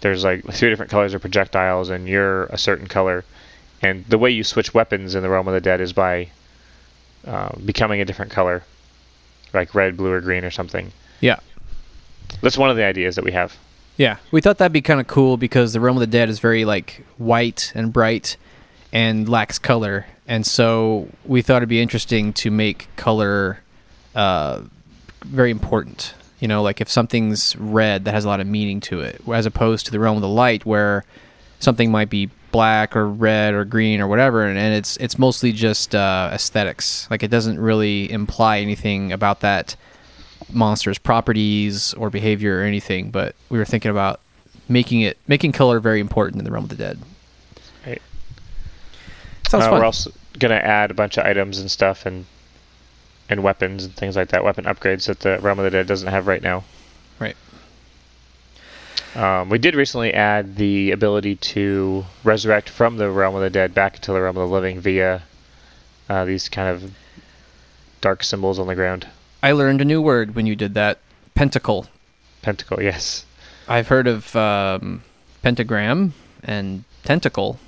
[0.00, 3.24] there's like three different colors of projectiles, and you're a certain color,
[3.82, 6.28] and the way you switch weapons in the Realm of the Dead is by
[7.26, 8.62] uh, becoming a different color,
[9.52, 10.92] like red, blue, or green, or something.
[11.20, 11.36] Yeah.
[12.40, 13.56] That's one of the ideas that we have.
[13.96, 16.38] Yeah, we thought that'd be kind of cool because the Realm of the Dead is
[16.38, 18.36] very like white and bright
[18.92, 23.60] and lacks color, and so we thought it'd be interesting to make color
[24.14, 24.62] uh,
[25.24, 26.14] very important.
[26.40, 29.46] You know, like if something's red, that has a lot of meaning to it, as
[29.46, 31.04] opposed to the Realm of the Light, where
[31.58, 35.52] something might be black or red or green or whatever, and, and it's it's mostly
[35.52, 37.10] just uh, aesthetics.
[37.10, 39.74] Like it doesn't really imply anything about that
[40.52, 43.10] monster's properties or behavior or anything.
[43.10, 44.20] But we were thinking about
[44.68, 46.98] making it making color very important in the realm of the dead.
[47.86, 48.02] Right.
[49.48, 49.78] Sounds Uh, fun.
[49.80, 52.26] we're also gonna add a bunch of items and stuff and
[53.28, 56.08] and weapons and things like that, weapon upgrades that the Realm of the Dead doesn't
[56.08, 56.62] have right now.
[57.18, 57.34] right.
[59.16, 63.72] Um, we did recently add the ability to resurrect from the Realm of the Dead
[63.74, 65.22] back into the Realm of the Living via
[66.08, 66.92] uh, these kind of
[68.00, 69.06] dark symbols on the ground.
[69.42, 70.98] I learned a new word when you did that.
[71.34, 71.86] Pentacle.
[72.42, 73.24] Pentacle, yes.
[73.68, 75.02] I've heard of um,
[75.42, 77.58] pentagram and tentacle,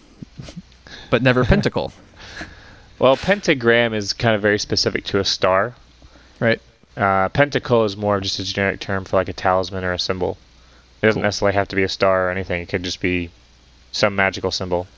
[1.10, 1.92] but never pentacle.
[3.00, 5.76] Well, pentagram is kind of very specific to a star.
[6.40, 6.60] Right.
[6.96, 10.00] Uh, pentacle is more of just a generic term for like a talisman or a
[10.00, 10.36] symbol.
[11.00, 11.26] It doesn't Cool.
[11.28, 12.60] necessarily have to be a star or anything.
[12.60, 13.30] It could just be
[13.92, 14.88] some magical symbol.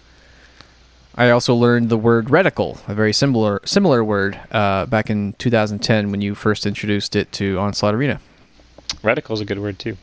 [1.16, 6.10] I also learned the word reticle, a very similar similar word, uh, back in 2010
[6.10, 8.20] when you first introduced it to Onslaught Arena.
[9.02, 9.96] Reticle is a good word too.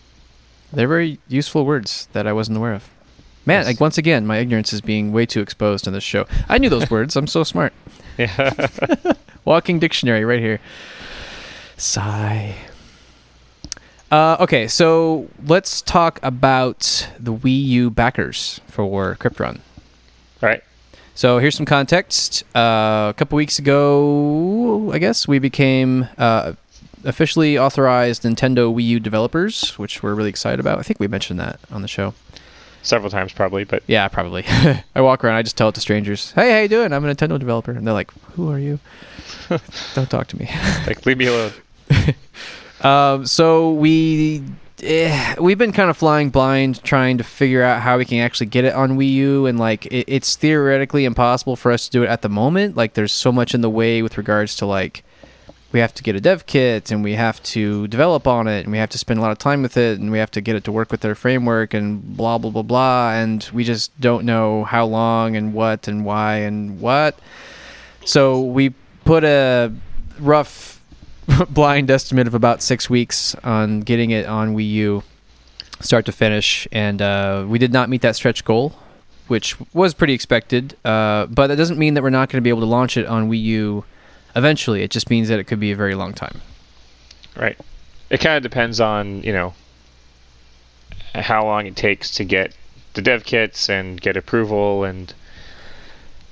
[0.71, 2.89] They're very useful words that I wasn't aware of.
[3.45, 3.67] Man, Yes.
[3.67, 6.25] like once again, my ignorance is being way too exposed on this show.
[6.49, 7.15] I knew those words.
[7.15, 7.71] I'm so smart.
[8.17, 8.67] Yeah.
[9.45, 10.59] Walking dictionary right here.
[11.77, 12.55] Sigh.
[14.11, 19.61] Uh, okay, so let's talk about the Wii U backers for Crypt Run.
[20.43, 20.63] All right.
[21.18, 22.43] So here's some context.
[22.55, 26.53] Uh, a couple weeks ago, I guess, we became uh,
[27.05, 30.78] officially authorized Nintendo Wii U developers, which we're really excited about.
[30.78, 32.13] I think we mentioned that on the show.
[32.84, 34.45] Several times probably, but Yeah, probably.
[34.95, 36.34] I walk around, I just tell it to strangers.
[36.34, 36.93] Hey, how you doing?
[36.93, 38.80] I'm a Nintendo developer, and they're like, "Who are you?
[39.95, 40.47] Don't talk to me."
[40.86, 41.51] like leave me alone.
[42.80, 44.43] Um, so we
[44.84, 48.47] eh, we've been kind of flying blind, trying to figure out how we can actually
[48.47, 52.03] get it on Wii U, and like it, it's theoretically impossible for us to do
[52.03, 52.75] it at the moment.
[52.75, 55.03] Like there's so much in the way with regards to like
[55.71, 58.71] we have to get a dev kit and we have to develop on it and
[58.71, 60.55] we have to spend a lot of time with it and we have to get
[60.55, 64.25] it to work with their framework and blah blah blah blah and we just don't
[64.25, 67.19] know how long and what and why and what
[68.05, 68.69] so we
[69.03, 69.71] put a
[70.19, 70.76] rough
[71.49, 75.03] blind estimate of about six weeks on getting it on Wii U,
[75.80, 78.73] start to finish, and uh, we did not meet that stretch goal,
[79.28, 80.75] which was pretty expected.
[80.86, 83.05] Uh, but that doesn't mean that we're not going to be able to launch it
[83.05, 83.86] on Wii U
[84.36, 84.84] eventually.
[84.84, 86.41] It just means that it could be a very long time.
[87.36, 87.57] Right.
[88.09, 89.53] It kind of depends on you know
[91.13, 92.55] how long it takes to get
[92.93, 95.13] the dev kits and get approval and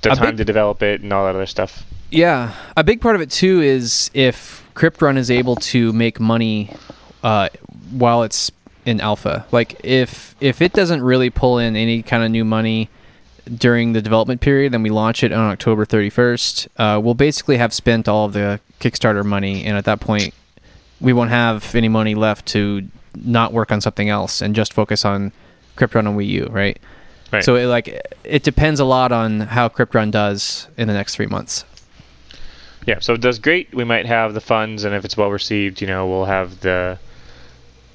[0.02, 1.84] the time to develop it and all that other stuff.
[2.10, 6.20] Yeah, a big part of it too is if Crypt Run is able to make
[6.20, 6.70] money
[7.22, 7.48] uh,
[7.90, 8.50] while it's
[8.84, 9.44] in alpha.
[9.52, 12.88] Like if if it doesn't really pull in any kind of new money
[13.52, 17.72] during the development period, and we launch it on October 31st, uh, we'll basically have
[17.72, 20.34] spent all of the Kickstarter money, and at that point,
[21.00, 25.04] we won't have any money left to not work on something else and just focus
[25.04, 25.32] on
[25.76, 26.78] Crypt Run on Wii U, right?
[27.32, 27.44] Right.
[27.44, 31.16] So it, like it depends a lot on how Crypt Run does in the next
[31.16, 31.64] three months.
[32.86, 33.74] Yeah, so it does great.
[33.74, 36.98] We might have the funds, and if it's well received, you know, we'll have the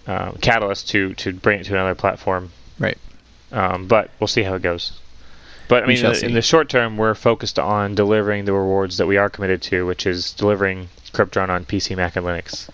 [0.05, 2.51] uh, catalyst to to bring it to another platform.
[2.77, 2.97] Right.
[3.51, 4.99] Um, but we'll see how it goes.
[5.67, 8.97] But I mean, in the, in the short term, we're focused on delivering the rewards
[8.97, 12.69] that we are committed to, which is delivering Crypt Run on PC, Mac, and Linux.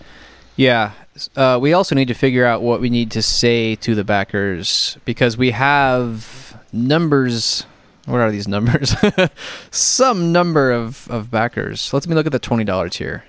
[0.56, 0.94] Yeah.
[1.36, 4.98] Uh, we also need to figure out what we need to say to the backers
[5.06, 7.66] because we have numbers.
[8.08, 8.96] What are these numbers?
[9.72, 11.92] Some number of, of backers.
[11.94, 13.26] Let me look at the twenty dollar tier.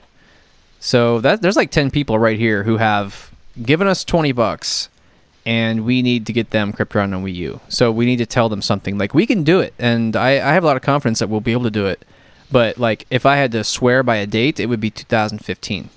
[0.78, 4.88] So that there's like ten people right here who have given us twenty bucks,
[5.44, 7.60] and we need to get them Crypt Run on Wii U.
[7.68, 10.52] So we need to tell them something like we can do it, and I, I
[10.52, 12.04] have a lot of confidence that we'll be able to do it.
[12.48, 15.90] But like if I had to swear by a date, it would be 2015.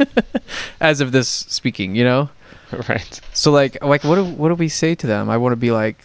[0.80, 2.30] As of this speaking, you know.
[2.88, 3.20] right.
[3.34, 5.28] So like like what do what do we say to them?
[5.28, 6.02] I want to be like,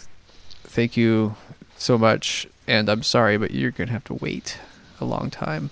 [0.66, 1.38] thank you
[1.78, 4.58] so much, and I'm sorry, but you're gonna have to wait
[5.00, 5.70] a long time.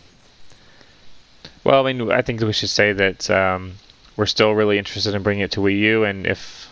[1.64, 3.74] Well, I mean, I think we should say that um,
[4.16, 6.70] we're still really interested in bringing it to Wii U, and if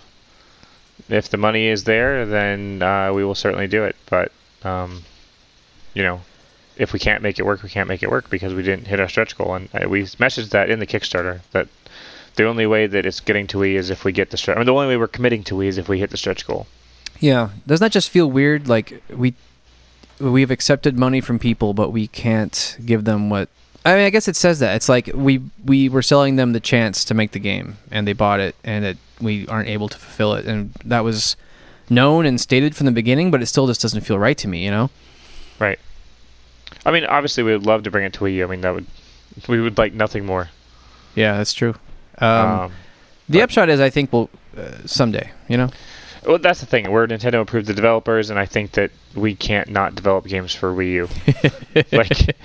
[1.10, 3.96] if the money is there, then uh, we will certainly do it.
[4.10, 4.32] But
[4.64, 5.04] um,
[5.94, 6.22] you know,
[6.78, 9.00] if we can't make it work, we can't make it work because we didn't hit
[9.00, 11.68] our stretch goal, and uh, we messaged that in the Kickstarter that
[12.36, 14.58] the only way that it's getting to Wii is if we get the stretch.
[14.58, 16.48] I mean, the only way we're committing to Wii is if we hit the stretch
[16.48, 16.68] goal.
[17.24, 18.68] Yeah, doesn't that just feel weird?
[18.68, 19.34] Like we
[20.20, 23.48] we've accepted money from people, but we can't give them what.
[23.86, 26.60] I mean, I guess it says that it's like we we were selling them the
[26.60, 29.98] chance to make the game, and they bought it, and it, we aren't able to
[29.98, 31.38] fulfill it, and that was
[31.90, 34.66] known and stated from the beginning, but it still just doesn't feel right to me,
[34.66, 34.90] you know?
[35.60, 35.80] Right.
[36.86, 38.44] I mean, obviously, we would love to bring it to Wii U.
[38.44, 38.86] I mean, that would
[39.48, 40.50] we would like nothing more.
[41.16, 41.76] Yeah, that's true.
[42.18, 42.72] Um, Um,
[43.30, 45.70] the upshot is, I think we'll uh, someday, you know.
[46.26, 46.90] Well, that's the thing.
[46.92, 50.74] We're Nintendo approved the developers, and I think that we can't not develop games for
[50.74, 51.10] Wii U.
[51.98, 52.36] like,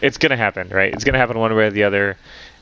[0.00, 0.92] it's gonna happen, right?
[0.92, 2.16] It's gonna happen one way or the other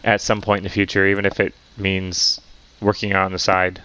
[0.05, 2.41] at some point in the future, even if it means
[2.81, 3.81] working on the side.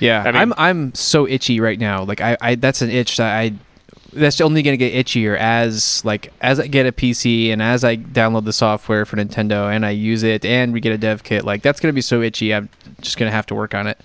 [0.00, 2.04] Yeah, I mean- I'm I'm so itchy right now.
[2.04, 3.52] Like I, I that's an itch that I
[4.12, 7.96] that's only gonna get itchier as like as I get a PC and as I
[7.96, 11.44] download the software for Nintendo and I use it and we get a dev kit.
[11.44, 12.52] Like that's gonna be so itchy.
[12.54, 12.68] I'm
[13.00, 13.98] just gonna have to work on it.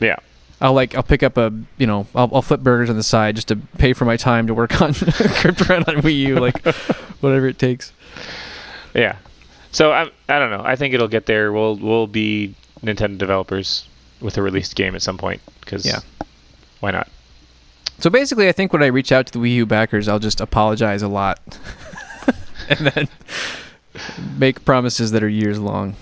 [0.00, 0.16] Yeah.
[0.62, 3.34] I'll like I'll pick up a you know I'll, I'll flip burgers on the side
[3.36, 6.64] just to pay for my time to work on Crypt Run on Wii U like
[7.20, 7.92] whatever it takes.
[8.94, 9.16] Yeah.
[9.72, 10.62] So I I don't know.
[10.64, 11.52] I think it'll get there.
[11.52, 13.86] We'll we'll be Nintendo developers
[14.20, 15.98] with a released game at some point because Yeah.
[16.80, 17.08] why not?
[17.98, 20.40] So basically, I think when I reach out to the Wii U backers, I'll just
[20.40, 21.40] apologize a lot,
[22.68, 23.08] and then
[24.38, 25.94] make promises that are years long.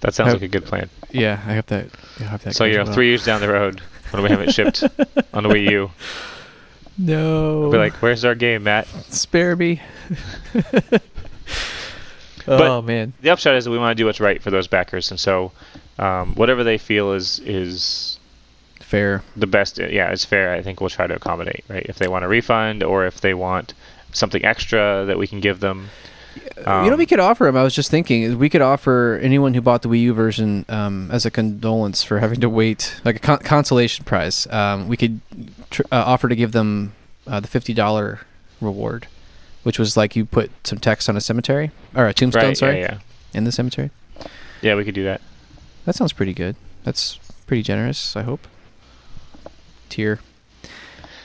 [0.00, 0.88] That sounds How- like a good plan.
[1.10, 1.86] Yeah, I hope that.
[2.20, 2.92] I hope that So you're well.
[2.92, 3.80] three years down the road,
[4.10, 4.82] when we have it shipped
[5.34, 5.90] on the Wii U,
[6.98, 7.60] No.
[7.60, 9.80] we'll be like, "Where's our game, Matt?" spare me.
[12.46, 13.12] oh man.
[13.20, 15.52] The upshot is that we want to do what's right for those backers, and so
[15.98, 18.18] um, whatever they feel is is
[18.80, 19.22] Fair.
[19.36, 19.78] the best.
[19.78, 20.52] Yeah, it's fair.
[20.54, 21.64] I think we'll try to accommodate.
[21.68, 23.74] Right, if they want a refund or if they want
[24.12, 25.88] something extra that we can give them.
[26.56, 27.56] You know, Um, we could offer them.
[27.56, 30.64] I was just thinking, is we could offer anyone who bought the Wii U version
[30.68, 34.46] um, as a condolence for having to wait, like a con- consolation prize.
[34.50, 35.20] Um, we could
[35.70, 36.92] tr- uh, offer to give them
[37.26, 38.20] uh, the fifty dollar
[38.60, 39.06] reward,
[39.62, 42.56] which was like you put some text on a cemetery or a tombstone, right.
[42.56, 42.98] sorry, Yeah,
[43.34, 43.90] in the cemetery.
[44.20, 44.26] yeah.
[44.60, 45.20] Yeah, we could do that.
[45.84, 46.56] That sounds pretty good.
[46.84, 48.16] That's pretty generous.
[48.16, 48.46] I hope.
[49.88, 50.18] Tier.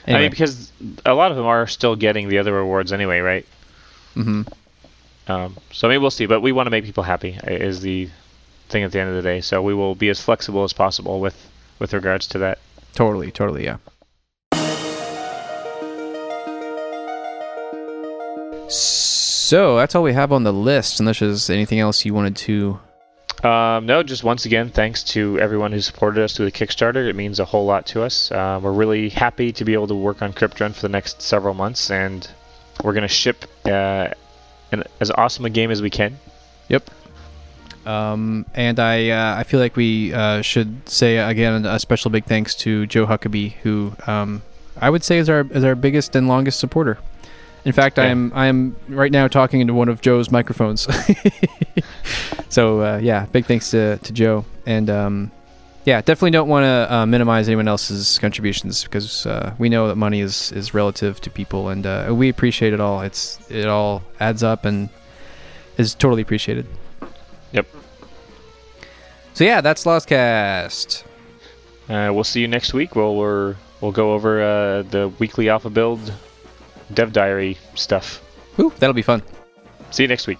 [0.08, 0.72] I mean, because
[1.06, 3.46] a lot of them are still getting the other rewards anyway, right?
[4.16, 4.44] hmm
[5.28, 6.26] Um, so I mean, we'll see.
[6.26, 8.10] But we want to make people happy is the
[8.70, 9.42] thing at the end of the day.
[9.42, 11.50] So we will be as flexible as possible with
[11.80, 12.60] with regards to that.
[12.94, 13.78] Totally, totally, yeah.
[18.70, 22.80] So that's all we have on the list, unless there's anything else you wanted to.
[23.44, 27.10] Um, no, just once again, thanks to everyone who supported us through the Kickstarter.
[27.10, 28.32] It means a whole lot to us.
[28.32, 31.22] Uh, we're really happy to be able to work on Crypt Run for the next
[31.22, 32.28] several months, and
[32.84, 34.10] we're going to ship uh,
[34.74, 36.18] an, as awesome a game as we can.
[36.70, 36.90] Yep.
[37.86, 42.26] Um, and I, uh, I feel like we uh, should say again a special big
[42.26, 44.42] thanks to Joe Huckabee, who um,
[44.80, 46.98] I would say is our is our biggest and longest supporter.
[47.66, 50.88] In fact, I am I am right now talking into one of Joe's microphones.
[52.50, 55.32] so uh, yeah, big thanks to, to Joe, and um,
[55.86, 59.96] yeah, definitely don't want to uh, minimize anyone else's contributions because uh, we know that
[59.96, 63.02] money is is relative to people, and uh, we appreciate it all.
[63.02, 64.90] It's it all adds up and
[65.78, 66.66] is totally appreciated.
[67.52, 67.68] Yep.
[69.34, 71.04] So yeah, that's Lost Cast.
[71.90, 72.96] Uh, we'll see you next week.
[72.96, 76.14] We'll we're, we'll go over uh, the weekly alpha build
[76.94, 78.22] dev diary stuff.
[78.58, 79.22] Woo, that'll be fun.
[79.92, 80.40] See you next week.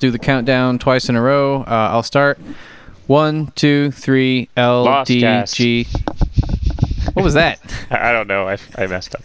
[0.00, 1.62] Do the countdown twice in a row.
[1.62, 2.38] Uh, I'll start.
[3.06, 5.20] One, two, three, L, D.
[5.46, 5.86] G.
[7.12, 7.60] What was that?
[7.90, 8.48] I I don't know.
[8.48, 9.19] I, I messed up.